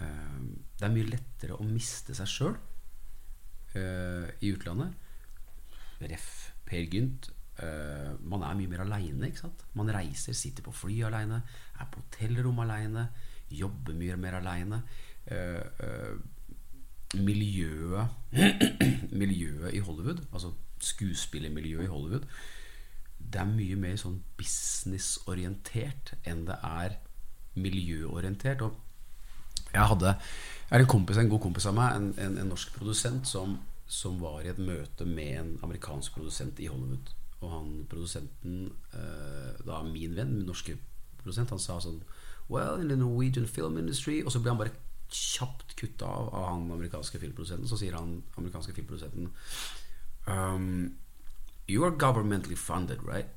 [0.00, 4.94] um, det er mye lettere å miste seg sjøl uh, i utlandet.
[6.04, 6.28] Ref.
[6.66, 7.30] Per Gynt.
[7.56, 9.32] Uh, man er mye mer aleine.
[9.78, 11.40] Man reiser, sitter på fly aleine,
[11.80, 13.08] er på hotellrom aleine,
[13.50, 14.82] jobber mye mer aleine.
[15.26, 16.18] Uh,
[17.16, 18.08] miljøet
[19.22, 20.52] Miljøet i Hollywood, altså
[20.82, 22.26] skuespillermiljøet i Hollywood,
[23.18, 26.98] det er mye mer sånn businessorientert enn det er
[27.56, 28.62] miljøorientert.
[28.62, 28.76] Og
[29.72, 30.16] jeg hadde
[30.66, 33.52] Jeg er en kompis, en god kompis av meg, en, en, en norsk produsent, som,
[33.86, 37.12] som, var i et møte med en amerikansk produsent i Hollywood.
[37.38, 40.74] Og han produsenten, eh, da min venn, min norske
[41.20, 42.00] produsent, han sa sånn
[42.48, 44.74] Well, in the Norwegian film industry Og så ble han bare
[45.10, 47.68] kjapt kutta av av han amerikanske filmprodusenten.
[47.68, 49.30] Så sier han amerikanske filmprodusenten
[50.26, 50.96] um,
[51.68, 53.30] You are governmentally funded, right?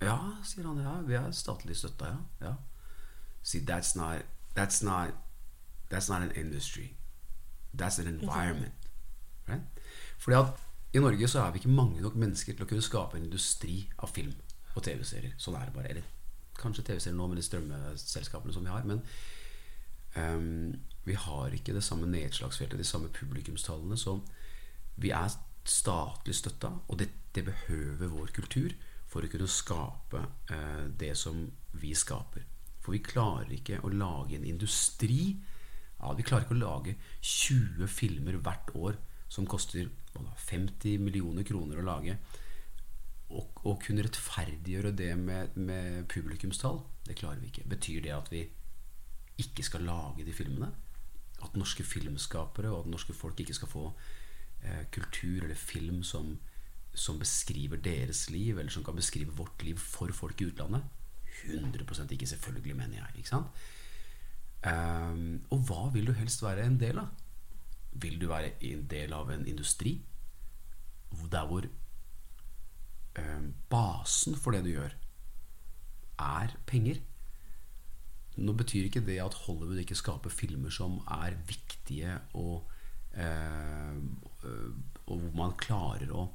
[0.00, 0.80] Ja, sier han.
[0.80, 2.48] Ja, vi er statlig støtta, ja.
[2.48, 2.54] ja.
[3.46, 4.26] See, that's not
[4.56, 5.14] that's not
[5.90, 6.96] that's not an industry.
[7.78, 8.72] That's an environment.
[9.48, 9.62] Right?
[10.18, 10.46] Fordi at
[10.92, 13.84] i Norge så er vi ikke mange nok mennesker til å kunne skape en industri
[14.02, 14.32] av film
[14.74, 15.36] og TV-serier.
[15.38, 15.92] Sånn er det bare.
[15.92, 16.08] Eller
[16.58, 18.88] kanskje TV-serier nå med de strømmeselskapene som vi har.
[18.88, 19.04] Men
[20.16, 20.74] um,
[21.06, 23.98] vi har ikke det samme nedslagsfeltet, de samme publikumstallene.
[24.00, 24.18] Så
[24.96, 25.30] vi er
[25.66, 28.74] statlig støtta, og det, det, behøver vår kultur
[29.06, 31.44] for å kunne skape uh, det som
[31.78, 32.55] vi skaper.
[32.86, 35.34] For vi klarer ikke å lage en industri.
[35.98, 41.80] Ja, vi klarer ikke å lage 20 filmer hvert år som koster 50 millioner kroner
[41.80, 42.14] å lage.
[43.34, 46.78] Og, og kunne rettferdiggjøre det med, med publikumstall,
[47.08, 47.66] det klarer vi ikke.
[47.74, 48.44] Betyr det at vi
[49.42, 50.70] ikke skal lage de filmene?
[51.42, 53.88] At norske filmskapere og at norske folk ikke skal få
[54.62, 56.36] eh, kultur eller film som,
[56.94, 60.86] som beskriver deres liv, eller som kan beskrive vårt liv for folk i utlandet?
[61.44, 63.22] 100% ikke, selvfølgelig, mener jeg.
[63.22, 63.46] Ikke sant?
[64.66, 67.10] Um, og hva vil du helst være en del av?
[67.96, 69.98] Vil du være en del av en industri
[71.30, 71.64] der hvor
[73.18, 74.96] um, basen for det du gjør,
[76.18, 76.98] er penger?
[78.36, 82.66] Nå betyr ikke det at Hollywood ikke skaper filmer som er viktige, og,
[83.16, 83.96] uh,
[85.06, 86.26] og hvor man klarer å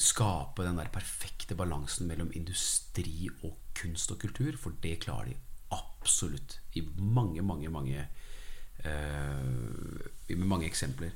[0.00, 5.36] skape den der perfekte balansen mellom industri og kunst og kultur, for det klarer de
[5.76, 8.06] absolutt i mange, mange, mange
[8.84, 11.12] uh, med mange eksempler.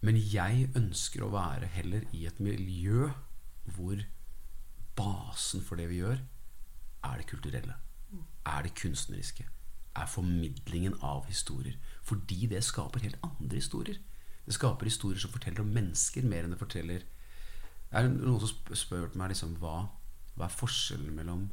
[0.00, 3.10] Men jeg ønsker å være heller i et miljø
[3.76, 4.00] hvor
[4.96, 6.22] basen for det vi gjør,
[7.04, 7.76] er det kulturelle.
[8.48, 9.44] Er det kunstneriske.
[9.96, 11.76] Er formidlingen av historier.
[12.02, 14.00] Fordi det skaper helt andre historier.
[14.50, 18.74] Det skaper historier som forteller om mennesker mer enn det forteller Det er noen som
[18.74, 19.84] spør meg liksom, hva,
[20.34, 21.44] hva er forskjellen mellom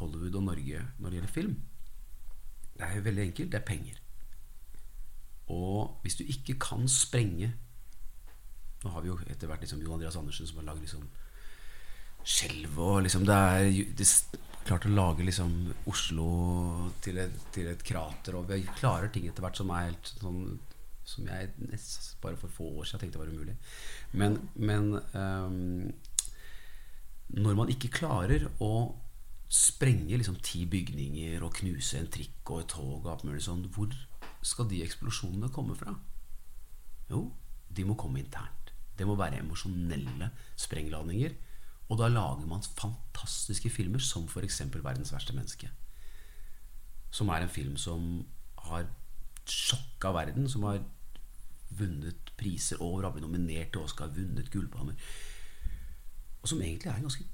[0.00, 1.58] Hollywood og Norge når det gjelder film?
[2.76, 3.50] Det er jo veldig enkelt.
[3.52, 3.98] Det er penger.
[5.52, 7.52] Og hvis du ikke kan sprenge
[8.82, 11.04] Nå har vi jo etter hvert liksom Jon Andreas Andersen som har lagd liksom
[12.26, 13.68] Skjelv og liksom Det er
[14.00, 14.08] det,
[14.66, 15.52] klart å lage liksom
[15.92, 16.30] Oslo
[17.04, 20.40] til et, til et, krater, og vi klarer ting etter hvert som er helt sånn
[21.06, 21.52] Som jeg
[22.22, 23.54] bare for få år siden tenkte var umulig.
[24.12, 25.92] Men, men um,
[27.38, 28.72] når man ikke klarer å
[29.46, 33.64] sprenge liksom ti bygninger og knuse en trikk og et tog og alt mulig sånn,
[33.74, 33.94] hvor
[34.42, 35.94] skal de eksplosjonene komme fra?
[37.10, 37.28] Jo,
[37.70, 38.72] de må komme internt.
[38.96, 41.34] Det må være emosjonelle sprengladninger.
[41.86, 44.60] Og da lager man fantastiske filmer som f.eks.
[44.60, 45.70] 'Verdens verste menneske'.
[47.10, 48.26] Som er en film som
[48.58, 48.88] har
[49.46, 50.48] sjokka verden.
[50.48, 50.82] Som har
[51.70, 54.94] vunnet priser over, har blitt nominert til Oscar, vunnet Gullpalmer.
[56.42, 57.24] Og som egentlig er en ganske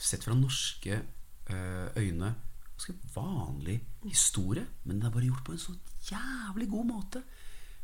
[0.00, 0.94] sett fra norske
[1.50, 2.34] eh, øyne
[2.80, 4.66] ganske vanlig historie.
[4.84, 5.74] Men den er bare gjort på en så
[6.10, 7.22] jævlig god måte.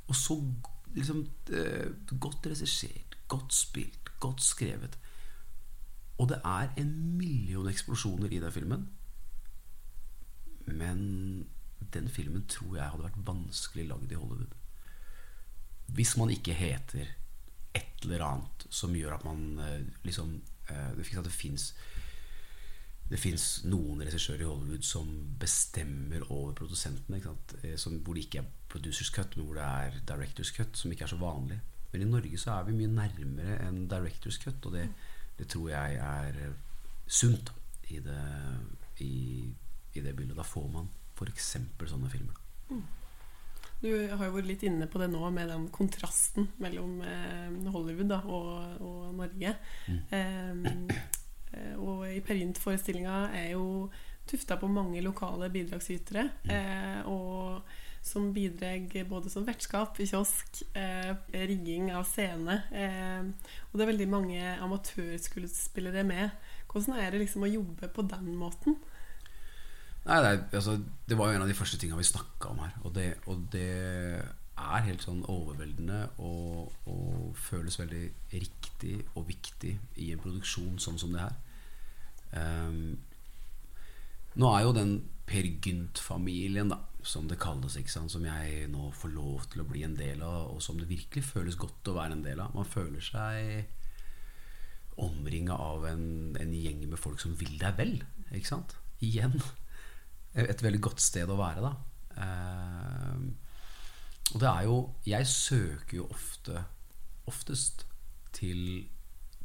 [0.09, 0.53] Og så
[0.95, 4.99] liksom, eh, godt regissert, godt spilt, godt skrevet.
[6.19, 8.89] Og det er en million eksplosjoner i den filmen.
[10.67, 11.49] Men
[11.95, 14.55] den filmen tror jeg hadde vært vanskelig lagd i Hollywood.
[15.95, 17.07] Hvis man ikke heter
[17.77, 21.75] et eller annet som gjør at man eh, liksom Det fins
[23.07, 27.21] det fins noen regissører i Hollywood som bestemmer over produsentene.
[27.63, 30.93] Eh, som, hvor det ikke er producers cut, men hvor det er directors cut, som
[30.93, 31.61] ikke er så vanlig.
[31.93, 34.89] Men i Norge så er vi mye nærmere enn directors cut, og det,
[35.39, 36.59] det tror jeg er eh,
[37.07, 37.53] sunt
[37.95, 38.23] i det,
[39.07, 39.15] i,
[39.95, 40.37] i det bildet.
[40.37, 41.55] Da får man f.eks.
[41.87, 42.43] sånne filmer.
[42.73, 42.83] Mm.
[43.83, 48.09] Du har jo vært litt inne på det nå med den kontrasten mellom eh, Hollywood
[48.15, 49.57] da, og, og, Norge.
[49.87, 49.99] Mm.
[50.17, 53.91] Eh, og i Perint-forestillinga er jo
[54.27, 56.29] tufta på mange lokale bidragsytere.
[56.47, 56.55] Mm.
[56.57, 57.61] Eh, og
[58.07, 62.61] som bidrar både som vertskap i kiosk, eh, rigging av scene.
[62.71, 63.23] Eh,
[63.71, 66.31] og det er veldig mange amatørskuespillere med.
[66.71, 68.79] Hvordan er det liksom å jobbe på den måten?
[70.07, 70.77] Nei, er, altså,
[71.09, 72.75] det var jo en av de første tinga vi snakka om her.
[72.87, 73.71] Og det, og det,
[74.57, 80.97] er helt sånn overveldende og, og, føles veldig riktig og viktig i en produksjon sånn
[81.03, 81.35] som det her.
[82.33, 82.97] Um,
[84.41, 84.95] nå er jo den
[85.29, 89.99] Per Gynt-familien, da, som det kalles, som jeg nå får lov til å bli en
[89.99, 92.55] del av, og som det virkelig føles godt å være en del av.
[92.57, 93.67] Man føler seg
[95.03, 96.07] omringa av en,
[96.41, 97.97] en, gjeng med folk som vil deg vel.
[98.31, 98.77] Ikke sant?
[99.05, 99.37] Igjen
[100.37, 101.73] et veldig godt sted å være, da.
[102.17, 103.27] Uh,
[104.35, 104.77] og det er jo
[105.07, 106.65] Jeg søker jo ofte
[107.27, 107.87] oftest
[108.37, 108.87] til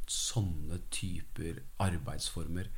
[0.06, 2.68] sånne typer arbeidsformer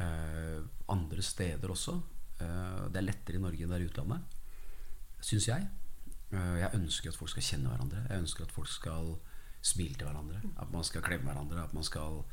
[0.00, 1.94] eh, andre steder også.
[2.40, 4.38] Eh, det er lettere i Norge enn det er i utlandet,
[5.20, 5.68] syns jeg.
[6.32, 8.02] Eh, jeg ønsker at folk skal kjenne hverandre.
[8.08, 9.12] Jeg ønsker at folk skal
[9.62, 10.40] smile til hverandre.
[10.62, 11.62] At man skal klemme hverandre.
[11.62, 12.24] At man skal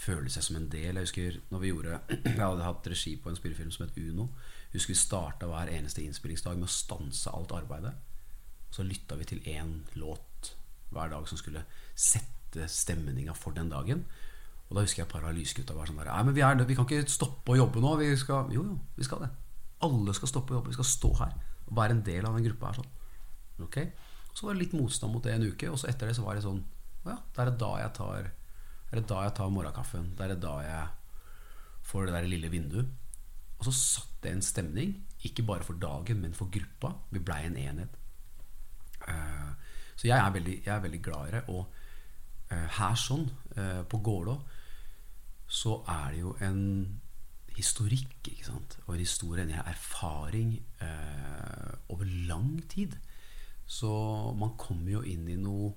[0.00, 0.96] føle seg som en del.
[0.96, 4.30] Jeg husker når vi gjorde Jeg hadde hatt regi på en spillefilm som het Uno.
[4.70, 7.92] Jeg husker vi starta hver eneste innspillingsdag med å stanse alt arbeidet.
[8.70, 10.54] Så lytta vi til én låt
[10.94, 14.04] hver dag som skulle sette stemninga for den dagen.
[14.70, 16.58] Og da husker jeg et par av lysgutta var sånn der Nei, men vi, er,
[16.62, 17.96] vi, kan ikke stoppe å jobbe nå.
[17.98, 19.30] Vi skal, jo, jo, vi skal det.
[19.86, 20.70] Alle skal stoppe å jobbe.
[20.70, 21.34] Vi skal stå her
[21.70, 22.80] og være en del av den gruppa her.
[22.80, 23.64] Sånn.
[23.66, 23.90] Okay?
[24.32, 26.38] Så var det litt motstand mot det en uke, og så etter det så var
[26.38, 26.62] det sånn
[27.04, 28.30] Ja, det er da jeg tar
[28.90, 30.12] Det er da jeg tar morgenkaffen.
[30.18, 30.86] Det er det da jeg
[31.90, 32.88] får det der lille vinduet.
[33.58, 36.94] Og så satt det en stemning, ikke bare for dagen, men for gruppa.
[37.10, 37.98] Vi blei en enhet.
[39.06, 39.52] Uh,
[40.00, 41.40] Så jeg er veldig, jeg er veldig glad i det.
[41.52, 41.66] Og
[42.50, 44.32] eh, her sånn, eh, på Gålå,
[45.44, 46.62] så er det jo en
[47.52, 48.78] historikk, ikke sant.
[48.86, 52.96] Og en historie, en erfaring eh, over lang tid.
[53.68, 53.90] Så
[54.40, 55.74] man kommer jo inn i noe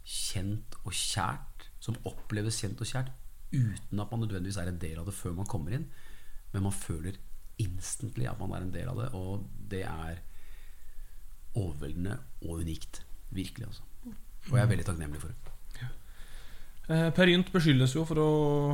[0.00, 1.51] kjent og kjært,
[1.82, 3.12] som oppleves kjent og kjært,
[3.52, 5.88] uten at man nødvendigvis er en del av det før man kommer inn.
[6.52, 7.18] Men man føler
[7.62, 10.22] instantly at man er en del av det, og det er
[11.58, 13.02] overveldende og unikt.
[13.32, 13.88] Virkelig, altså.
[14.50, 15.52] Og jeg er veldig takknemlig for det.
[16.90, 18.30] Eh, Per Gynt beskyldes jo for å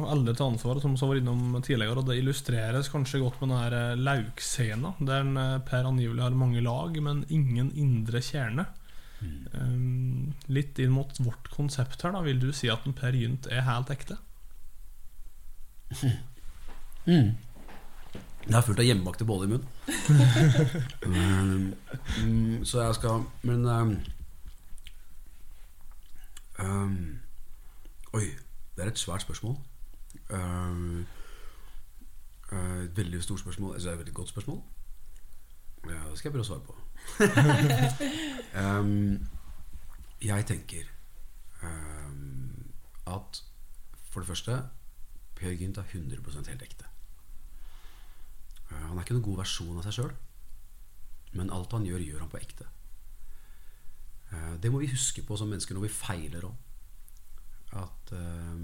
[0.08, 2.00] aldri ta ansvaret, som vi var innom tidligere.
[2.00, 6.64] Og det illustreres kanskje godt med denne eh, laukscena, der eh, Per angivelig har mange
[6.64, 8.64] lag, men ingen indre kjerne.
[9.20, 13.48] Um, litt inn mot vårt konsept her, da vil du si at en Per Gynt
[13.50, 14.18] er helt ekte?
[18.48, 19.68] Det har fullt av hjemmebakte boller i munnen.
[21.08, 21.74] um,
[22.24, 23.66] mm, så jeg skal Men
[26.58, 27.20] um,
[28.16, 28.24] Oi,
[28.76, 29.56] det er et svært spørsmål.
[30.32, 31.04] Uh,
[32.52, 33.74] et veldig stort spørsmål.
[33.74, 34.62] Altså, er et veldig godt spørsmål.
[35.84, 36.74] Ja, det skal jeg prøve å svare på.
[38.62, 39.28] um,
[40.22, 40.86] jeg tenker
[41.62, 42.72] um,
[43.06, 43.42] at
[44.10, 44.56] for det første
[45.38, 46.86] Per Gynt er 100 helt ekte.
[48.70, 50.14] Uh, han er ikke noen god versjon av seg sjøl,
[51.38, 52.66] men alt han gjør, gjør han på ekte.
[54.32, 56.64] Uh, det må vi huske på som mennesker når vi feiler òg.
[57.78, 58.58] At uh,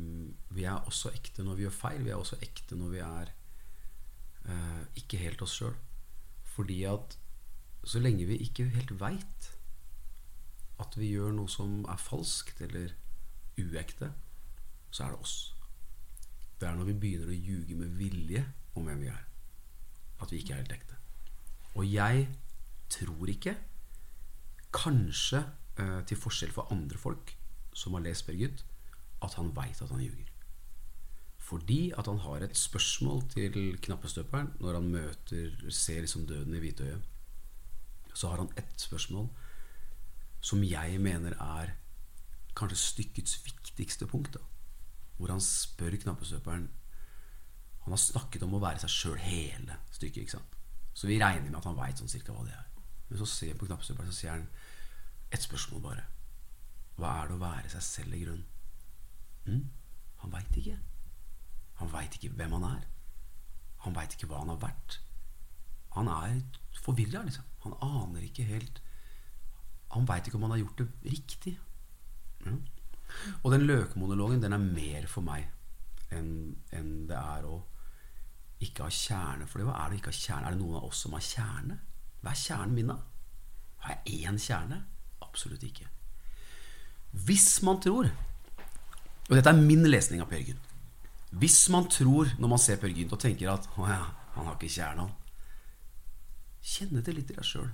[0.57, 2.03] vi er også ekte når vi gjør feil.
[2.03, 3.34] Vi er også ekte når vi er
[5.01, 5.72] ikke helt oss sjøl.
[6.53, 7.14] Fordi at
[7.89, 9.51] så lenge vi ikke helt veit
[10.82, 12.95] at vi gjør noe som er falskt eller
[13.61, 14.11] uekte,
[14.91, 15.37] så er det oss.
[16.59, 18.43] Det er når vi begynner å ljuge med vilje
[18.74, 19.22] om hvem vi er,
[20.22, 20.99] at vi ikke er helt ekte.
[21.74, 22.26] Og jeg
[22.95, 23.57] tror ikke,
[24.74, 25.41] kanskje
[25.78, 27.35] eh, til forskjell fra andre folk
[27.74, 28.39] som har lest Per
[29.24, 30.30] at han veit at han ljuger.
[31.45, 36.62] Fordi at han har et spørsmål til knappestøperen når han møter, ser liksom døden i
[36.62, 37.14] hvitøyet.
[38.15, 39.29] Så har han ett spørsmål
[40.45, 41.75] som jeg mener er
[42.57, 44.37] kanskje stykkets viktigste punkt.
[44.37, 44.43] Da.
[45.19, 46.71] Hvor han spør knappestøperen
[47.85, 50.23] Han har snakket om å være seg sjøl hele stykket.
[50.23, 50.55] ikke sant?
[50.95, 52.65] Så vi regner med at han veit sånn cirka hva det er.
[53.11, 54.47] Men så ser han på knappestøperen så sier han
[55.29, 56.05] ett spørsmål bare.
[56.97, 58.47] Hva er det å være seg selv i grunnen?
[59.45, 59.67] Mm?
[60.23, 60.79] Han veit ikke.
[61.83, 62.87] Han veit ikke hvem han er.
[63.85, 65.01] Han veit ikke hva han har vært.
[65.99, 66.41] Han er
[66.87, 67.45] forvirra, liksom.
[67.65, 68.81] Han aner ikke helt
[69.95, 71.53] Han veit ikke om han har gjort det riktig.
[72.45, 72.55] Ja.
[73.45, 75.47] Og den løkmonologen, den er mer for meg
[76.15, 77.61] enn en det er å
[78.65, 79.47] ikke ha kjerne.
[79.51, 80.49] For hva er det å ikke ha kjerne?
[80.49, 81.79] Er det noen av oss som har kjerne?
[82.23, 82.99] Hva er kjernen min, da?
[83.85, 84.81] Har jeg én kjerne?
[85.25, 85.89] Absolutt ikke.
[87.27, 88.11] Hvis man tror
[89.25, 90.65] Og dette er min lesning av Per Gynt.
[91.41, 94.03] Hvis man tror, når man ser Per Gynt, og tenker at å ja,
[94.35, 95.24] han har ikke kjerne, han
[96.65, 97.71] Kjenne det litt i deg sjøl.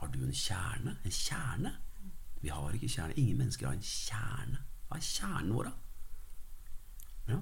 [0.00, 0.96] Har du en kjerne?
[1.04, 1.74] En kjerne?
[2.40, 3.16] Vi har ikke kjerne.
[3.20, 4.62] Ingen mennesker har en kjerne.
[4.88, 7.34] Hva er kjernen vår, da?
[7.34, 7.40] Ja.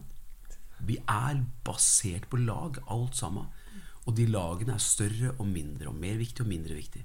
[0.88, 3.46] Vi er basert på lag, alt sammen.
[4.06, 7.04] Og de lagene er større og mindre, og mer viktig og mindre viktig.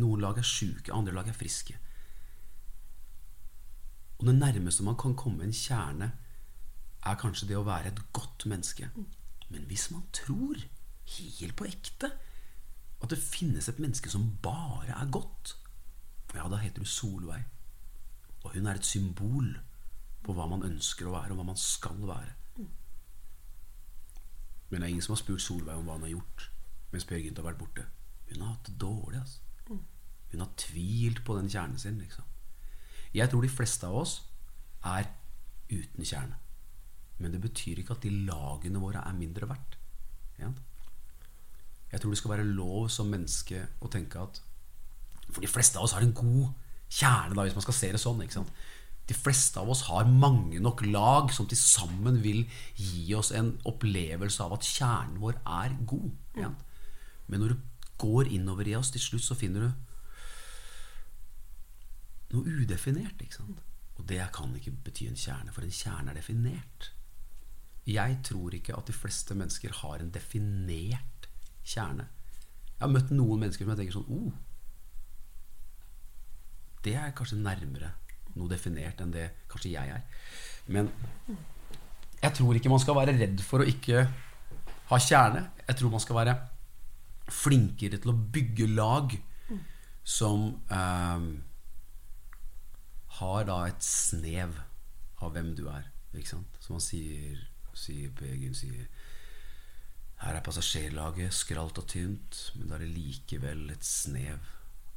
[0.00, 1.76] Noen lag er sjuke, andre lag er friske.
[4.20, 6.10] Og det nærmeste man kan komme en kjerne,
[7.00, 8.90] er kanskje det å være et godt menneske.
[9.48, 10.60] Men hvis man tror,
[11.16, 12.10] helt på ekte,
[13.00, 15.56] at det finnes et menneske som bare er godt,
[16.34, 17.42] ja, da heter du Solveig.
[18.44, 19.54] Og hun er et symbol
[20.24, 22.36] på hva man ønsker å være, og hva man skal være.
[24.70, 26.50] Men det er ingen som har spurt Solveig om hva hun har gjort
[26.90, 27.86] mens Per Gynt har vært borte.
[28.30, 29.20] Hun har hatt det dårlig.
[29.20, 29.78] Altså.
[30.30, 31.98] Hun har tvilt på den kjernen sin.
[31.98, 32.26] Liksom.
[33.14, 34.16] Jeg tror de fleste av oss
[34.86, 35.10] er
[35.70, 36.38] uten kjerne.
[37.18, 39.76] Men det betyr ikke at de lagene våre er mindre verdt.
[40.40, 40.50] Ja?
[41.90, 44.40] Jeg tror det skal være lov som menneske å tenke at
[45.30, 46.50] For de fleste av oss har en god
[46.90, 48.22] kjerne, da, hvis man skal se det sånn.
[49.06, 53.52] De fleste av oss har mange nok lag som til sammen vil gi oss en
[53.66, 56.10] opplevelse av at kjernen vår er god.
[56.38, 56.50] Ja?
[57.30, 57.62] Men når du
[58.02, 59.70] går innover i oss, til slutt så finner du
[62.34, 63.22] noe udefinert.
[63.98, 66.92] Og det kan ikke bety en kjerne, for en kjerne er definert.
[67.90, 71.19] Jeg tror ikke at de fleste mennesker har en definert
[71.66, 72.06] kjerne.
[72.70, 74.30] Jeg har møtt noen mennesker som jeg tenker sånn oh,
[76.80, 77.90] Det er kanskje nærmere
[78.38, 80.04] noe definert enn det kanskje jeg er.
[80.70, 80.88] Men
[82.20, 84.06] jeg tror ikke man skal være redd for å ikke
[84.90, 85.44] ha kjerne.
[85.66, 86.36] Jeg tror man skal være
[87.30, 89.14] flinkere til å bygge lag
[90.06, 91.26] som eh,
[93.20, 94.56] har da et snev
[95.20, 95.90] av hvem du er.
[96.16, 96.58] Ikke sant?
[96.64, 97.38] Som han sier,
[97.76, 98.88] sier Per Gynt sier
[100.20, 104.50] Her er passasjerlaget skralt og tynt, men da er det likevel et snev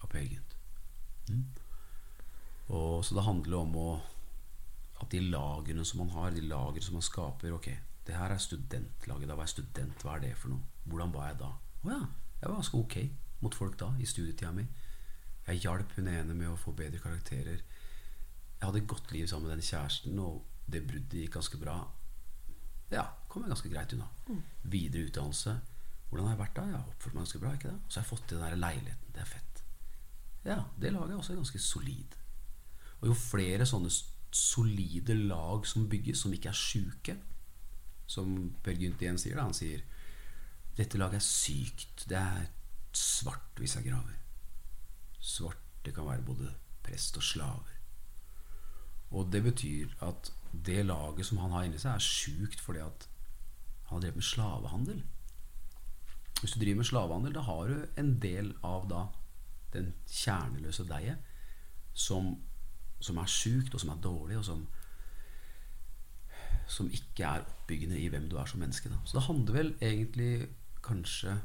[0.03, 0.57] av Gynt.
[1.30, 1.45] Mm?
[2.76, 3.88] Og Så det handler om å,
[4.99, 7.69] at de lagene som man har, de lagene som man skaper Ok,
[8.05, 9.30] det her er studentlaget.
[9.30, 10.03] Da var jeg student.
[10.03, 10.63] Hva er det for noe?
[10.84, 11.51] Hvordan var jeg da?
[11.84, 12.01] Å ja,
[12.41, 12.97] jeg var ganske ok
[13.43, 14.65] mot folk da, i studietida mi.
[15.47, 17.63] Jeg hjalp hun ene med å få bedre karakterer.
[18.59, 21.82] Jeg hadde et godt liv sammen med den kjæresten, og det bruddet gikk ganske bra.
[22.94, 24.08] Ja, kom jeg ganske greit unna.
[24.64, 25.58] Videre utdannelse.
[26.10, 26.66] Hvordan har jeg vært da?
[26.70, 27.54] Jeg har oppført meg ganske bra.
[27.58, 27.78] ikke det?
[27.80, 29.14] Og så har jeg fått til den der leiligheten.
[29.16, 29.64] Det er fett.
[30.46, 32.18] Ja, det laget er også ganske solid.
[33.02, 33.89] Og jo flere sånne
[34.34, 37.16] solide lag som bygges, som ikke er sjuke,
[38.10, 39.84] som Per Gynt igjen sier, da, han sier
[40.78, 42.06] dette laget er sykt.
[42.10, 42.48] Det er
[42.94, 44.18] svart hvis jeg graver.
[45.24, 47.74] Svart, det kan være både prest og slaver.
[49.14, 53.08] Og det betyr at det laget som han har inni seg, er sjukt fordi at
[53.89, 55.04] han har drevet med slavehandel.
[56.39, 59.04] Hvis du driver med slavehandel, da har du en del av da
[59.74, 61.18] den kjerneløse deiget
[61.93, 62.36] som,
[63.01, 64.66] som er sjukt, og som er dårlig, og som
[66.68, 68.89] som ikke er oppbyggende i hvem du er som menneske.
[68.89, 69.01] Da.
[69.06, 70.47] Så det handler vel egentlig
[70.84, 71.39] kanskje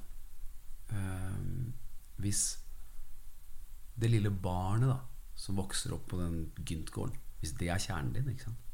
[0.92, 1.72] øh,
[2.16, 2.58] Hvis
[4.00, 4.98] det lille barnet da
[5.38, 8.67] som vokser opp på den Gynt-gården, hvis det er kjernen din ikke sant?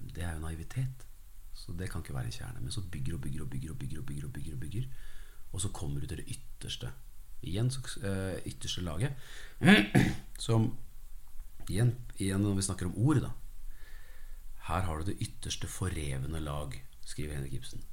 [0.00, 1.06] Det er jo naivitet.
[1.54, 2.60] Så det kan ikke være en kjerne.
[2.60, 4.90] Men så bygger og bygger og bygger og bygger, og bygger, og bygger, og bygger
[5.52, 6.90] og så kommer du til det ytterste.
[7.42, 9.12] Igjen så, eh, ytterste laget.
[10.46, 10.76] Som
[11.68, 13.30] igjen, igjen når vi snakker om ord, da.
[14.68, 17.84] Her har du det ytterste forrevne lag, skriver Henrik Ibsen.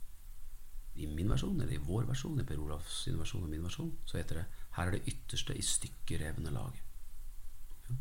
[0.95, 4.17] I min versjon, eller i vår versjon, i Per Olavs versjon og min versjon, så
[4.17, 4.45] heter det
[4.75, 6.81] her er det ytterste i stykkerevne lag.
[7.89, 7.95] Ja.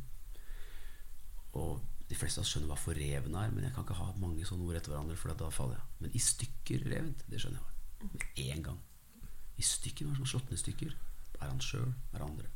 [1.52, 4.44] Og de fleste av oss skjønner hva forrevne er, men jeg kan ikke ha mange
[4.48, 5.86] sånne ord etter hverandre, for da faller jeg.
[6.02, 8.10] Men i stykker revent, det skjønner jeg.
[8.12, 8.80] Med én gang.
[9.56, 10.98] I stykker, var som er slått ned i stykker?
[11.40, 11.94] Er han sjøl?
[12.12, 12.50] Er andre?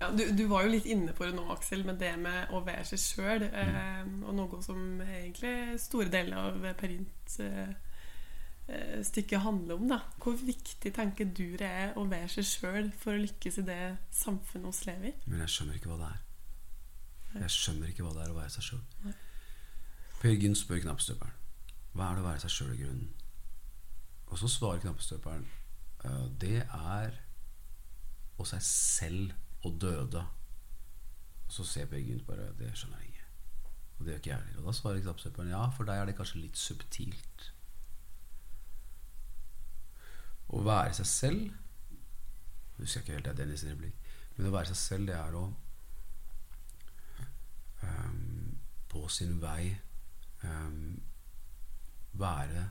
[0.00, 2.62] Ja, du, du var jo litt inne på det nå, Aksel, med det med å
[2.64, 3.44] være seg sjøl.
[3.44, 7.74] Eh, og noe som egentlig store deler av Perint eh,
[8.72, 9.84] eh, stykke handler om.
[9.92, 13.66] da Hvor viktig tenker du det er å være seg sjøl for å lykkes i
[13.68, 13.82] det
[14.22, 15.14] samfunnet vi lever i?
[15.28, 16.26] Men jeg skjønner ikke hva det er.
[17.34, 19.14] Jeg skjønner ikke hva det er å være seg sjøl.
[20.20, 21.36] Per Gynt spør knappestøperen
[21.94, 23.08] hva er det å være seg sjøl i grunnen.
[24.30, 25.46] Og så svarer knappestøperen
[26.06, 27.16] «Eh, det er
[28.40, 30.22] å seg selv og døde.
[31.46, 33.26] Og så ser Per Gynt bare det skjønner jeg ikke.
[33.96, 34.60] Og det gjør ikke jeg heller.
[34.60, 37.48] Og da svarer knappestøperen ja, for deg er det kanskje litt subtilt.
[40.50, 41.50] Å være seg selv
[42.80, 43.96] Husker Jeg ikke helt det er Dennis' replikk.
[44.36, 45.42] Men å være seg selv, det er å
[47.82, 48.58] ehm,
[48.88, 49.76] på sin vei
[50.44, 51.02] um,
[52.12, 52.68] være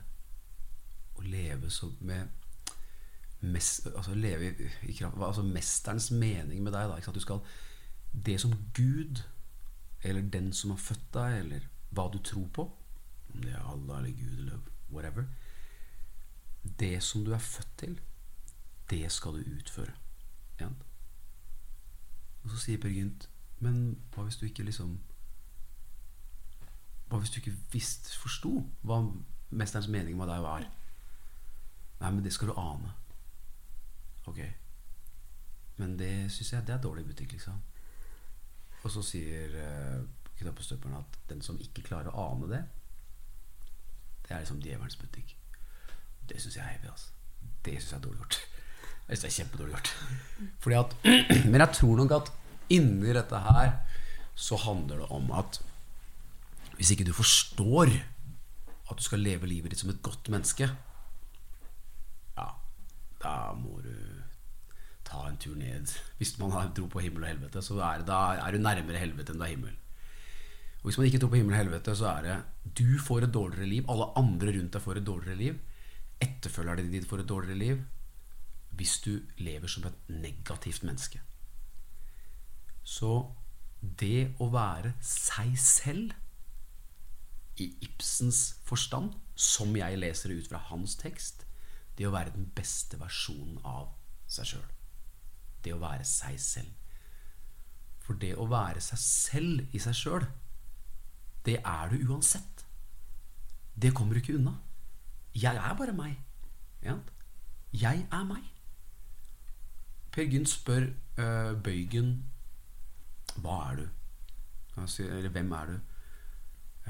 [1.14, 2.26] og leve så med
[3.40, 6.88] mest, altså leve i, kraft, altså mesterens mening med deg.
[6.88, 7.14] Da, sant?
[7.14, 7.40] Du skal,
[8.12, 9.22] det som Gud,
[10.02, 12.66] eller den som har født deg, eller hva du tror på,
[13.34, 14.58] om det er Allah eller Gud eller
[14.90, 15.24] whatever
[16.80, 18.00] Det som du er født til,
[18.90, 19.92] det skal du utføre.
[20.60, 20.68] Ja.
[22.42, 23.29] Og så sier Per Gynt
[23.60, 24.94] Men hva hvis du ikke liksom
[27.10, 28.52] Hva hvis du ikke visst, forsto
[28.86, 29.00] hva
[29.50, 30.66] mesterens mening med deg var?
[32.00, 32.92] Nei, men det skal du ane.
[34.30, 34.38] Ok.
[35.80, 37.58] Men det syns jeg det er dårlig butikk, liksom.
[38.84, 40.06] Og så sier uh,
[40.38, 42.62] knappestøperen at den som ikke klarer å ane det,
[44.24, 45.34] det er liksom djevelens butikk.
[46.30, 46.92] Det syns jeg er heavy.
[46.94, 47.10] Altså.
[47.66, 48.40] Det syns jeg er dårlig gjort.
[49.10, 49.88] Jeg synes det er kjempedårlig gjort.
[50.62, 50.92] Fordi at,
[51.50, 52.28] men jeg tror nok at
[52.70, 53.74] inni dette her
[54.40, 55.60] så handler det om at
[56.78, 57.90] hvis ikke du forstår
[58.90, 60.66] at du skal leve livet ditt som et godt menneske,
[62.38, 62.46] ja,
[63.22, 63.92] da må du
[65.06, 65.92] ta en tur ned.
[66.18, 69.34] Hvis man har tro på himmel og helvete, så er, da er du nærmere helvete
[69.34, 69.76] enn du er himmel.
[70.80, 72.36] Og hvis man ikke tror på himmel og helvete, så er det
[72.80, 75.58] du får et dårligere liv, alle andre rundt deg får et dårligere liv,
[76.20, 77.82] etterfølgerne dine får et dårligere liv,
[78.78, 81.20] hvis du lever som et negativt menneske.
[82.90, 83.12] Så
[83.80, 86.16] det å være seg selv
[87.60, 91.46] i Ibsens forstand, som jeg leser det ut fra hans tekst,
[91.96, 93.92] det å være den beste versjonen av
[94.30, 94.68] seg sjøl.
[95.64, 96.72] Det å være seg selv.
[98.00, 100.26] For det å være seg selv i seg sjøl,
[101.46, 102.64] det er du uansett.
[103.80, 104.56] Det kommer du ikke unna.
[105.36, 106.18] Jeg er bare meg.
[106.82, 108.48] Jeg er meg.
[110.10, 110.88] Per Gynt spør
[111.20, 112.16] uh, Bøygen
[113.44, 113.86] Hva er du?
[115.06, 115.78] Eller hvem er du?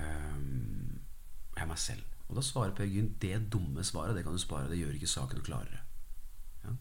[0.00, 1.00] Um,
[1.56, 2.10] jeg er meg selv.
[2.30, 4.14] Og da svarer Per Gynt det dumme svaret.
[4.16, 4.68] Det kan du spare.
[4.70, 5.80] Det gjør ikke saken klarere.
[6.64, 6.74] Ja?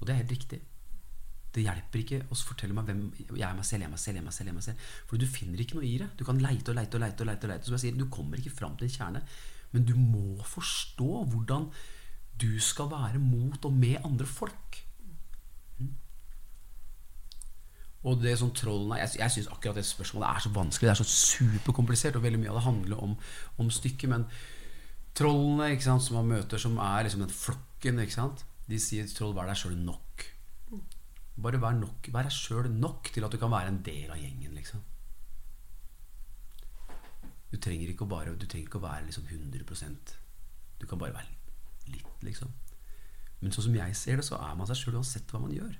[0.00, 0.62] Og det er helt riktig.
[1.54, 4.18] Det hjelper ikke å fortelle meg hvem jeg er meg selv, jeg er meg selv,
[4.18, 4.48] jeg er meg selv.
[4.48, 4.88] Jeg er meg selv.
[5.08, 6.10] For du finner ikke noe i det.
[6.18, 7.22] Du kan leite og leite og leite.
[7.22, 7.68] og leite, og leite.
[7.68, 9.22] Som jeg sier, Du kommer ikke fram til en kjerne.
[9.72, 11.70] Men du må forstå hvordan
[12.36, 14.82] du skal være mot og med andre folk.
[18.06, 20.86] Og det som trollene Jeg, jeg syns akkurat det spørsmålet er så vanskelig.
[20.86, 23.16] Det er så superkomplisert, og veldig mye av det handler om,
[23.62, 24.10] om stykket.
[24.12, 24.26] Men
[25.18, 28.44] trollene ikke sant, som man møter, som er liksom den flokken ikke sant?
[28.66, 30.26] De sier 'troll, vær deg sjøl nok'.
[31.36, 34.18] Bare vær, nok, vær deg sjøl nok til at du kan være en del av
[34.18, 34.54] gjengen.
[34.54, 34.80] liksom
[37.52, 40.14] Du trenger ikke å, bare, du trenger ikke å være liksom 100%
[40.80, 42.48] Du kan bare være litt, liksom.
[43.40, 45.76] Men sånn som jeg ser det, så er man seg sjøl uansett hva man gjør.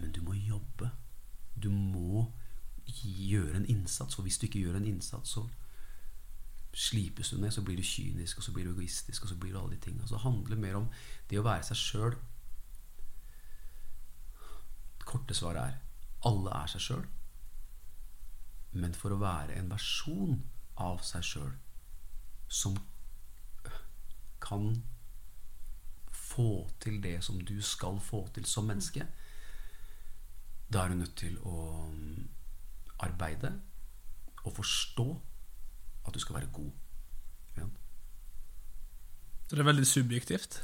[0.00, 0.90] Men du må jobbe.
[1.54, 2.26] Du må
[2.90, 4.18] gjøre en innsats.
[4.18, 5.46] Og hvis du ikke gjør en innsats, så
[6.72, 7.52] slipes du ned.
[7.52, 9.80] Så blir du kynisk, og så blir du egoistisk, og så blir du alle de
[9.84, 10.08] tingene.
[10.08, 10.90] Så det handler mer om
[11.30, 12.18] det å være seg sjøl.
[15.04, 15.80] Korte svaret er
[16.28, 17.06] alle er seg sjøl.
[18.72, 20.38] Men for å være en versjon
[20.80, 21.54] av seg sjøl
[22.50, 22.76] som
[24.40, 24.82] kan
[26.30, 29.06] få til det som du skal få til som menneske,
[30.72, 31.56] da er du nødt til å
[31.90, 32.28] mm,
[33.06, 33.52] arbeide
[34.44, 35.08] og forstå
[36.06, 36.70] at du skal være god.
[37.56, 37.66] Ja.
[39.48, 40.62] Så det er veldig subjektivt?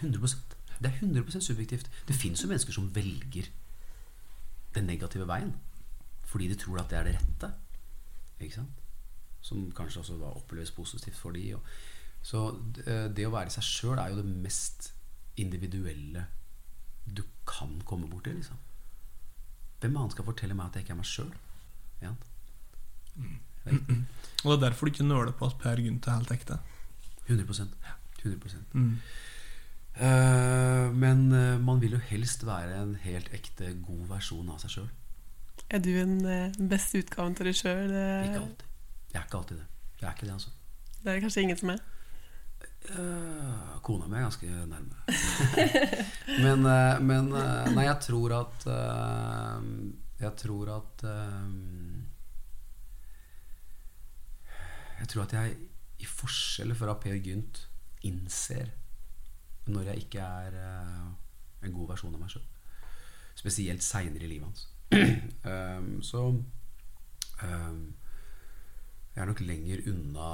[0.00, 1.90] 100% Det er 100% subjektivt.
[2.08, 3.48] Det fins jo mennesker som velger
[4.74, 5.54] den negative veien
[6.26, 7.52] fordi de tror at det er det rette.
[8.40, 8.80] Ikke sant?
[9.40, 11.54] Som kanskje også oppleves positivt for de
[12.22, 12.48] Så
[12.86, 14.92] eh, det å være seg sjøl er jo det mest
[15.36, 16.26] individuelle
[17.06, 18.32] du kan komme borti.
[18.34, 18.56] Liksom.
[19.80, 21.32] Hvem annen skal fortelle meg at jeg ikke er meg sjøl?
[22.02, 22.12] Ja.
[23.16, 23.36] Mm.
[24.44, 26.58] Og det er derfor du ikke nøler på at Per Gynt er helt ekte?
[27.26, 27.72] 100%,
[28.22, 28.60] 100%.
[28.72, 28.92] Mm.
[29.96, 34.76] Uh, men uh, man vil jo helst være en helt ekte, god versjon av seg
[34.76, 34.88] sjøl.
[35.72, 37.90] Er du den uh, beste utgaven til deg sjøl?
[37.90, 38.66] Ikke alltid.
[39.12, 39.68] Jeg er ikke alltid det.
[40.00, 40.54] Jeg er ikke det, altså.
[41.02, 41.82] Det er kanskje ingen som er?
[42.86, 44.94] Uh, kona mi er ganske nærme.
[46.44, 48.66] men, uh, men uh, Nei, jeg tror at
[50.20, 51.04] Jeg tror at
[55.00, 55.56] Jeg tror at jeg,
[55.98, 57.66] i forskjell fra Per Gynt,
[58.08, 58.70] innser
[59.66, 60.54] når jeg ikke er
[61.66, 62.44] en god versjon av meg sjøl.
[63.36, 64.62] Spesielt seinere i livet hans.
[66.10, 66.22] så
[67.42, 70.30] jeg er nok lenger unna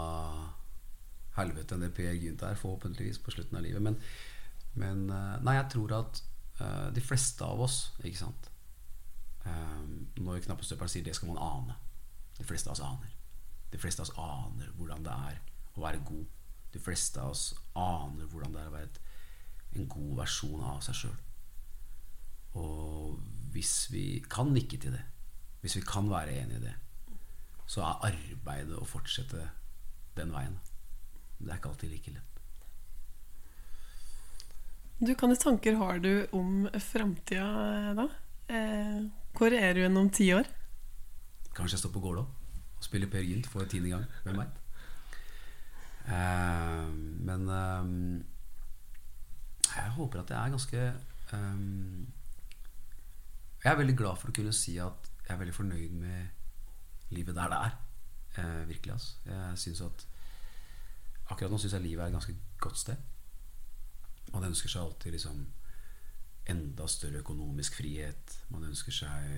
[1.36, 3.82] helvete enn det Per Gynt er, forhåpentligvis, på slutten av livet.
[3.82, 3.98] Men,
[4.80, 6.22] men eh, Nei, jeg tror at
[6.60, 8.50] uh, de fleste av oss, ikke sant
[9.46, 11.78] um, Når knappestøperen sier 'det skal man ane',
[12.38, 13.10] de fleste av oss aner.
[13.72, 15.40] De fleste av oss aner hvordan det er
[15.76, 16.26] å være god.
[16.72, 19.00] De fleste av oss aner hvordan det er å være et,
[19.76, 21.18] en god versjon av seg sjøl.
[22.60, 23.20] Og
[23.52, 25.04] hvis vi kan nikke til det,
[25.60, 26.74] hvis vi kan være enig i det,
[27.66, 29.46] så er arbeidet å fortsette
[30.16, 30.58] den veien.
[31.42, 32.28] Det er ikke alltid like lett.
[35.02, 38.06] Du, Hvilke tanker har du om framtida da?
[38.46, 39.00] Eh,
[39.34, 40.46] hvor er du om ti år?
[41.56, 44.04] Kanskje jeg står på Gålå og spiller Per Gynt for tiende gang.
[44.22, 44.60] Hvem veit?
[46.06, 46.92] Eh,
[47.26, 47.90] men eh,
[49.72, 50.80] jeg håper at jeg er ganske
[51.32, 51.58] eh,
[53.64, 57.34] Jeg er veldig glad for å kunne si at jeg er veldig fornøyd med livet
[57.36, 57.76] der det er.
[58.38, 59.14] Eh, virkelig, altså.
[59.26, 60.06] Jeg syns at
[61.32, 63.08] Akkurat nå syns jeg livet er et ganske godt sted.
[64.32, 65.42] Man ønsker seg alltid liksom
[66.52, 68.36] enda større økonomisk frihet.
[68.52, 69.32] Man ønsker seg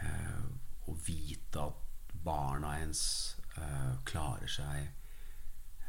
[0.00, 0.42] eh,
[0.88, 3.02] å vite at barna ens
[3.56, 4.90] eh, klarer seg.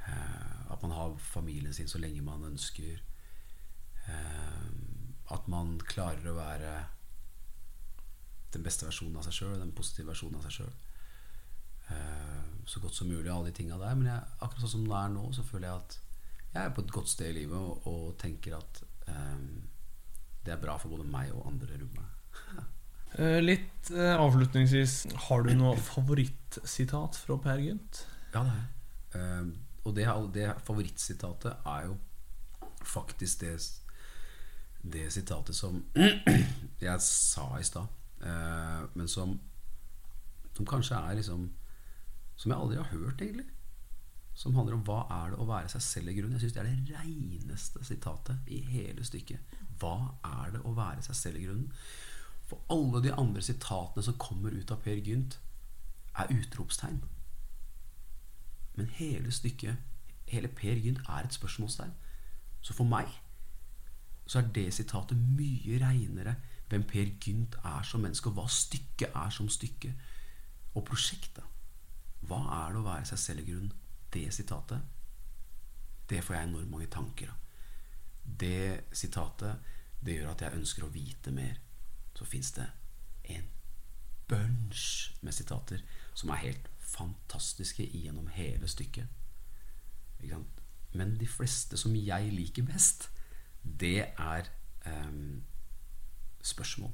[0.07, 3.03] Eh, at man har familien sin så lenge man ønsker.
[4.07, 4.69] Eh,
[5.31, 6.73] at man klarer å være
[8.51, 10.73] den beste versjonen av seg sjøl, den positive versjonen av seg sjøl.
[11.91, 12.31] Eh,
[12.65, 13.95] så godt som mulig, alle de tinga der.
[13.97, 15.97] Men jeg, akkurat sånn som det er nå, så føler jeg at
[16.51, 19.63] jeg er på et godt sted i livet og, og tenker at um,
[20.45, 22.63] det er bra for både meg og andre rundt meg.
[23.17, 24.95] uh, litt uh, avslutningsvis,
[25.27, 28.03] har du noe favorittsitat fra Per Gynt?
[28.33, 28.71] Ja, det har jeg.
[29.15, 31.95] Uh, og det, det, favorittsitatet er jo
[32.85, 33.55] faktisk det,
[34.93, 35.79] det sitatet som
[36.85, 37.97] jeg sa i stad,
[38.93, 39.33] men som,
[40.53, 41.47] som kanskje er liksom
[42.41, 43.45] som jeg aldri har hørt, egentlig.
[44.33, 46.39] Som handler om hva er det å være seg selv i grunnen.
[46.39, 49.57] Jeg syns det er det reineste sitatet i hele stykket.
[49.81, 51.69] Hva er det å være seg selv i grunnen?
[52.49, 55.37] For alle de andre sitatene som kommer ut av Per Gynt,
[56.17, 57.03] er utropstegn.
[58.75, 59.77] Men hele stykket,
[60.31, 61.93] hele Per Gynt, er et spørsmålstegn.
[62.61, 63.11] Så for meg
[64.25, 66.35] så er det sitatet mye reinere
[66.71, 69.93] hvem Per Gynt er som menneske, og hva stykket er som stykke.
[70.73, 71.50] Og prosjektet.
[72.27, 73.71] Hva er det å være seg selv i grunn?
[74.11, 74.81] Det sitatet,
[76.09, 77.37] det får jeg enormt mange tanker av.
[78.23, 81.57] Det sitatet, det gjør at jeg ønsker å vite mer.
[82.17, 82.67] Så fins det
[83.31, 83.47] en
[84.29, 85.81] bunch med sitater
[86.13, 89.07] som er helt fantastiske gjennom hele stykket.
[90.93, 93.07] Men de fleste som jeg liker best,
[93.63, 94.49] det er
[94.85, 95.43] um,
[96.43, 96.91] spørsmål,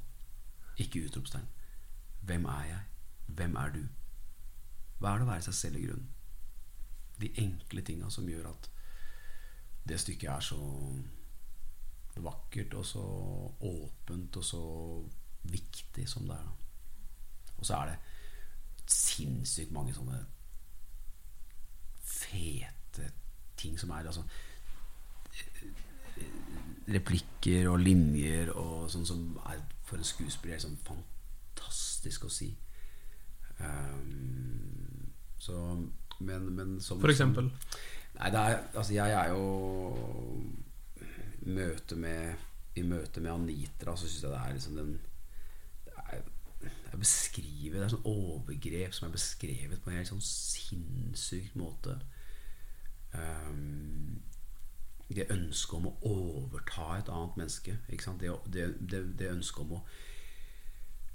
[0.77, 1.47] ikke utropstegn.
[2.21, 2.81] Hvem er jeg?
[3.27, 3.81] Hvem er du?
[4.97, 6.09] Hva er det å være seg selv i grunnen?
[7.17, 8.69] De enkle tinga som gjør at
[9.87, 10.59] det stykket er så
[12.21, 13.03] vakkert og så
[13.69, 14.63] åpent og så
[15.47, 16.49] viktig som det er.
[17.57, 17.97] Og så er det
[18.87, 20.19] sinnssykt mange sånne
[22.07, 23.11] fete
[23.57, 24.23] ting som er altså
[26.87, 32.51] replikker og linjer og sånn som er for en skuespiller sånn fantastisk å si.
[33.59, 35.57] Um, så
[36.19, 37.49] men, men som, For eksempel?
[38.17, 39.43] nei, det er, altså jeg er jo
[41.47, 42.33] møte med,
[42.75, 44.95] I møte med Anitra så syns jeg det er liksom den
[45.85, 46.21] det er,
[46.91, 51.99] jeg beskriver, Det er sånn overgrep som er beskrevet på en helt sånn sinnssyk måte.
[53.13, 54.17] Um,
[55.07, 57.77] det ønsket om å overta et annet menneske.
[57.87, 59.83] Det, det, det, det, ønsket om å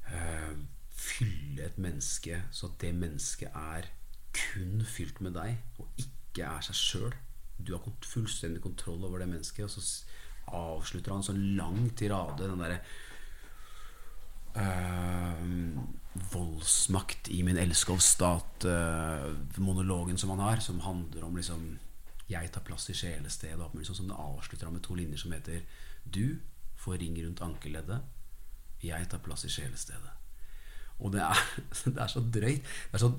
[0.09, 0.55] uh,
[0.93, 3.83] fylle et menneske så at det mennesket er
[4.33, 7.15] kun fylt med deg, og ikke er seg sjøl.
[7.61, 10.05] Du har fullstendig kontroll over det mennesket, og så
[10.53, 12.79] avslutter han så lang tirade, den derre
[14.57, 15.43] øh,
[16.33, 21.79] voldsmakt i min elskovsstat-monologen uh, som han har, som handler om liksom
[22.33, 23.61] jeg tar plass i sjelestedet.
[23.61, 25.61] Og som det avslutter han med to linjer som heter
[26.05, 26.39] Du
[26.77, 28.01] får ring rundt ankeleddet,
[28.83, 30.22] Jeg tar plass i sjelestedet.
[31.03, 31.43] Og det er,
[31.95, 32.63] det er, så drøyt.
[32.63, 33.13] Det er så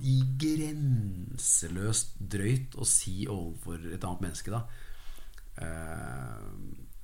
[0.43, 4.63] grenseløst drøyt å si overfor et annet menneske, da.
[5.53, 6.47] Uh,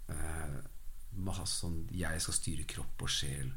[0.09, 3.51] uh, sånn, jeg skal styre kropp og sjel.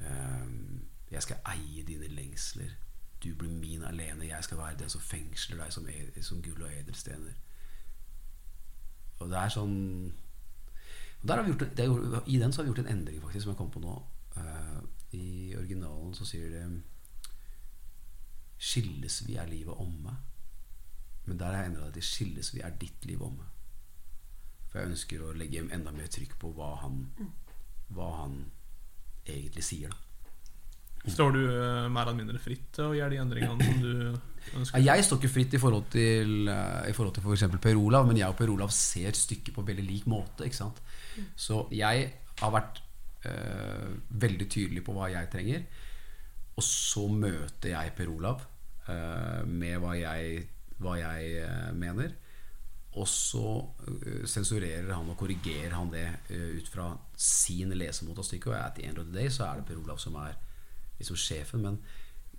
[0.00, 0.78] Uh,
[1.10, 2.72] jeg skal eie dine lengsler.
[3.20, 4.30] Du blir min alene.
[4.30, 5.88] Jeg skal være den som fengsler deg som,
[6.24, 7.34] som gull og edelstener.
[9.20, 9.76] Og det er sånn
[11.20, 13.82] gjort, er, I den så har vi gjort en endring faktisk som jeg kom på
[13.82, 13.98] nå.
[14.40, 14.80] Uh,
[15.16, 16.64] I originalen så sier det
[18.60, 20.16] Skilles vi er livet omme.
[21.26, 23.46] Men der har jeg endra det til Skilles vi er ditt liv omme.
[24.70, 27.02] For jeg ønsker å legge enda mer trykk på hva han,
[27.90, 28.38] hva han
[29.26, 29.90] egentlig sier.
[29.90, 30.10] da
[31.08, 34.82] Står du uh, mer eller mindre fritt til å gjøre de endringene som du ønsker?
[34.84, 37.46] Jeg står ikke fritt i forhold til uh, I forhold til f.eks.
[37.62, 40.50] Per Olav, men jeg og Per Olav ser stykket på veldig lik måte.
[41.40, 42.10] Så jeg
[42.42, 42.82] har vært
[43.26, 43.90] uh,
[44.22, 45.66] veldig tydelig på hva jeg trenger.
[46.60, 48.42] Og så møter jeg Per Olav
[48.90, 50.42] eh, med hva jeg,
[50.82, 51.46] hva jeg
[51.78, 52.12] mener.
[53.00, 53.54] Og så
[54.28, 58.50] sensurerer han og korrigerer han det ut fra sin lesemåte av stykket.
[58.52, 60.34] Og at the end of the day så er det Per Olav som er
[60.98, 61.78] liksom sjefen, men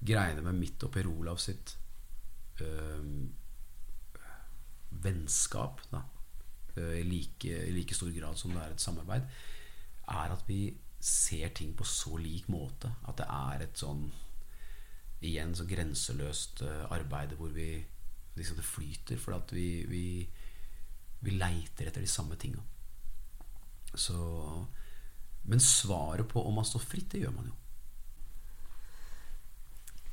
[0.01, 1.75] greiene med mitt og Per Olav sitt
[2.61, 3.07] øh,
[5.01, 6.03] vennskap da,
[6.77, 9.25] i, like, i, like, stor grad som det er et samarbeid,
[10.11, 10.65] er at vi
[11.01, 12.91] ser ting på så lik måte.
[13.09, 14.05] At det er et sånn
[15.21, 17.73] igjen så grenseløst øh, arbeid hvor vi
[18.37, 19.21] liksom det flyter.
[19.21, 20.05] For at vi, vi,
[21.21, 22.61] vi leiter etter de samme tinga.
[25.41, 27.57] Men svaret på om man står fritt, det gjør man jo.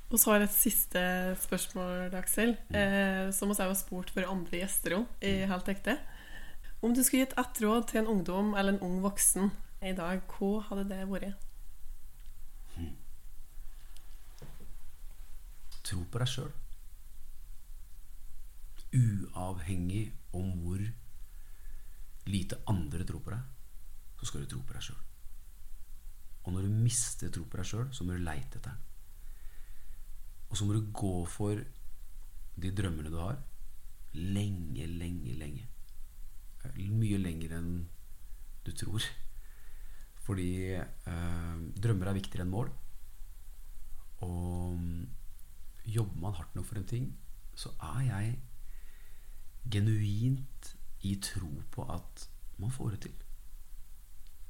[0.08, 1.00] Og så har jeg et siste
[1.36, 2.76] spørsmål, Aksel, mm.
[2.80, 5.50] eh, som vi har spurt for andre gjester om i mm.
[5.50, 5.98] Helt ekte.
[6.80, 9.50] Om du skulle gitt ett råd til en ungdom eller en ung voksen
[9.82, 11.44] i dag, hvor hadde det vært?
[12.74, 12.96] Hmm.
[15.86, 16.50] Tro på deg sjøl.
[18.98, 20.82] Uavhengig om hvor
[22.28, 23.44] lite andre tror på deg,
[24.18, 25.04] så skal du tro på deg sjøl.
[26.44, 28.84] Og når du mister tro på deg sjøl, så må du leite etter den.
[30.48, 31.60] Og så må du gå for
[32.58, 33.38] de drømmene du har,
[34.16, 35.68] lenge, lenge, lenge.
[36.74, 37.72] Mye lenger enn
[38.66, 39.04] du tror.
[40.28, 42.68] Fordi eh, drømmer er viktigere enn mål.
[44.26, 44.82] Og
[45.88, 47.06] jobber man hardt nok for en ting,
[47.56, 48.34] så er jeg
[49.72, 50.74] genuint
[51.08, 52.28] i tro på at
[52.60, 53.16] man får det til.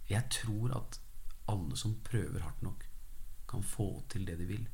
[0.09, 1.01] Jeg tror at
[1.49, 2.85] alle som prøver hardt nok,
[3.49, 4.65] kan få til det de vil.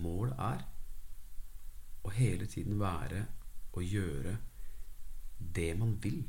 [0.00, 0.66] Målet er
[2.06, 3.24] å hele tiden være
[3.72, 4.36] og gjøre
[5.56, 6.22] det man vil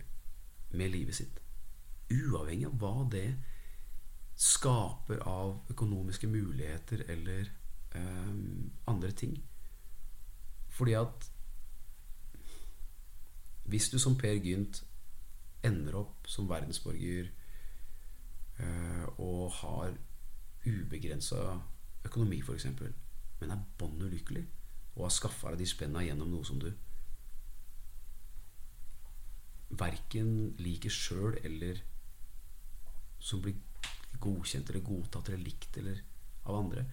[0.72, 1.40] med livet sitt.
[2.12, 3.28] Uavhengig av hva det
[4.42, 7.52] skaper av økonomiske muligheter eller
[7.94, 8.32] eh,
[8.90, 9.36] andre ting.
[10.70, 11.28] Fordi at
[13.70, 14.82] hvis du som Per Gynt
[15.64, 17.30] ender opp som verdensborger
[18.60, 19.94] eh, og har
[20.66, 21.60] ubegrensa
[22.06, 22.66] økonomi, f.eks.,
[23.42, 24.46] men er bånn ulykkelig
[24.96, 26.72] og har skaffa deg de spenna gjennom noe som du
[29.80, 31.80] verken liker sjøl eller
[33.22, 33.56] som blir
[34.20, 36.02] godkjent eller godtatt eller likt eller
[36.44, 36.86] av andre,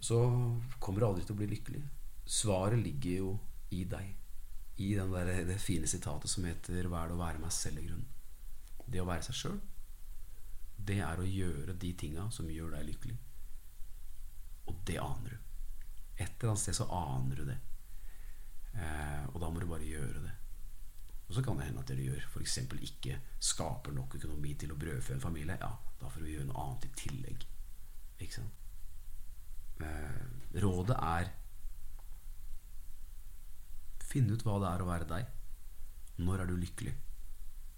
[0.00, 0.18] så
[0.78, 1.82] kommer du aldri til å bli lykkelig.
[2.24, 3.32] Svaret ligger jo
[3.76, 4.16] i deg.
[4.80, 7.86] I der, det fine sitatet som heter 'Hva er det å være meg selv?' i
[7.86, 8.06] grunnen.
[8.88, 9.60] Det å være seg sjøl,
[10.78, 13.18] det er å gjøre de tinga som gjør deg lykkelig.
[14.66, 15.38] Og det aner du.
[16.16, 17.58] Et eller annet sted så aner du det.
[18.74, 20.39] Eh, og da må du bare gjøre det.
[21.30, 22.56] Og så kan det hende at dere gjør f.eks.
[22.82, 25.54] ikke skaper nok økonomi til å brødfø en familie.
[25.60, 25.68] Ja,
[26.00, 27.44] da får vi gjøre noe annet i tillegg.
[28.18, 28.56] Ikke sant?
[29.80, 30.24] Eh,
[30.60, 31.30] rådet er
[34.10, 35.28] Finne ut hva det er å være deg.
[36.18, 36.94] Når er du lykkelig?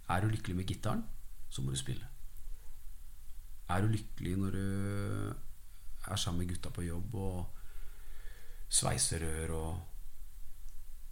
[0.08, 1.02] Er du lykkelig med gitaren,
[1.52, 2.08] så må du spille.
[3.68, 5.34] Er du lykkelig når du
[6.08, 7.36] er sammen med gutta på jobb og
[8.72, 9.84] sveiser rør og,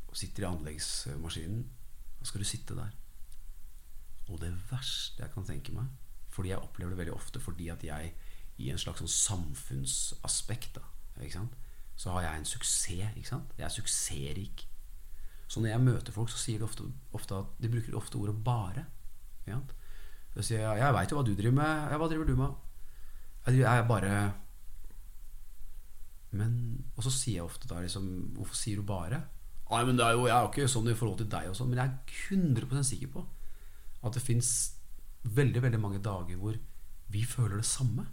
[0.09, 1.69] og sitter i anleggsmaskinen,
[2.21, 2.93] da skal du sitte der.
[4.29, 5.89] Og det verste jeg kan tenke meg,
[6.31, 8.13] fordi jeg opplever det veldig ofte fordi at jeg
[8.61, 10.85] i en slags sånn samfunnsaspekt da,
[11.97, 12.89] så har jeg en suksess.
[12.89, 14.67] Jeg er suksessrik.
[15.51, 16.87] Så når jeg møter folk, så sier de ofte,
[17.17, 18.85] ofte at de bruker ofte ordet 'bare'.
[19.47, 21.91] Jeg sier jeg, 'Jeg veit jo hva du driver med.
[21.91, 22.55] Ja, hva driver du med?'
[23.47, 24.35] Jeg, er bare
[26.31, 29.25] men, Og så sier jeg ofte da liksom 'Hvorfor sier du bare?'
[29.71, 31.71] Nei, men er jo, Jeg er jo ikke sånn i forhold til deg, og sånn
[31.71, 33.23] men jeg er 100% sikker på
[34.01, 34.51] at det fins
[35.23, 36.57] veldig veldig mange dager hvor
[37.13, 38.07] vi føler det samme.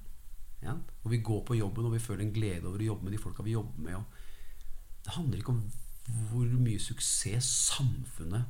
[0.61, 0.75] Ja?
[1.01, 3.21] Hvor vi går på jobben og vi føler en glede over å jobbe med de
[3.21, 4.23] folka vi jobber med.
[5.05, 5.65] det handler ikke om
[6.29, 8.45] hvor mye suksess samfunnet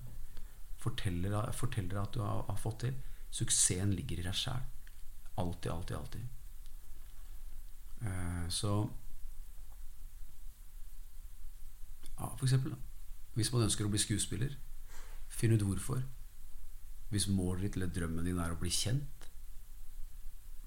[0.78, 2.98] forteller, forteller at du har, har, fått til.
[3.34, 4.64] Suksessen ligger i deg sjæl.
[5.38, 6.22] Alltid, alltid, alltid.
[8.02, 8.74] Uh, så
[12.18, 12.87] ja, For eksempel, da.
[13.38, 14.56] Hvis man ønsker å bli skuespiller,
[15.30, 16.02] finn ut hvorfor.
[17.14, 19.28] Hvis målet ditt eller drømmen din er å bli kjent,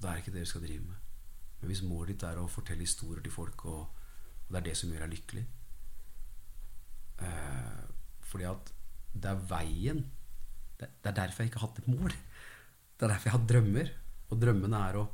[0.00, 1.08] da er det ikke det du skal drive med.
[1.60, 3.82] Men hvis målet ditt er å fortelle historier til folk, og,
[4.50, 5.42] det er det som gjør deg lykkelig
[7.22, 7.82] eh,
[8.26, 8.72] Fordi at
[9.14, 10.00] det er veien
[10.80, 12.16] det, er derfor jeg ikke har hatt et mål.
[12.96, 13.92] Det er derfor jeg har drømmer.
[14.30, 15.04] Og drømmene er å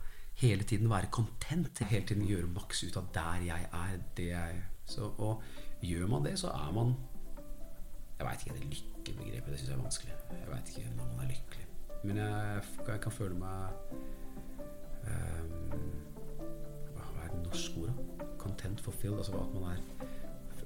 [0.41, 1.83] hele tiden være content.
[1.91, 3.99] Hele tiden gjøre maks ut av der jeg er.
[4.17, 5.43] Det jeg så, Og
[5.83, 6.95] gjør man det, så er man
[8.17, 10.19] Jeg veit ikke, det lykkebegrepet det syns jeg er vanskelig.
[10.33, 11.67] Jeg veit ikke når man er lykkelig.
[12.07, 13.51] Men jeg, jeg kan føle meg
[15.07, 15.77] um,
[17.47, 17.95] norske ordet?
[18.39, 19.17] Content fulfilled.
[19.17, 19.77] Altså at man er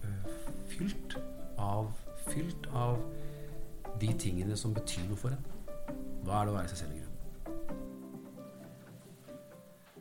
[0.02, 0.31] eh,
[0.66, 1.18] fylt
[1.59, 1.93] av,
[2.28, 2.98] fylt av
[4.01, 5.47] de tingene som betyr noe for en.
[6.24, 7.16] Hva er det å være seg selv i grunnen?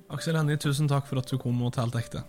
[0.10, 2.24] Aksel Hennie, tusen takk for at du kom og talte ekte.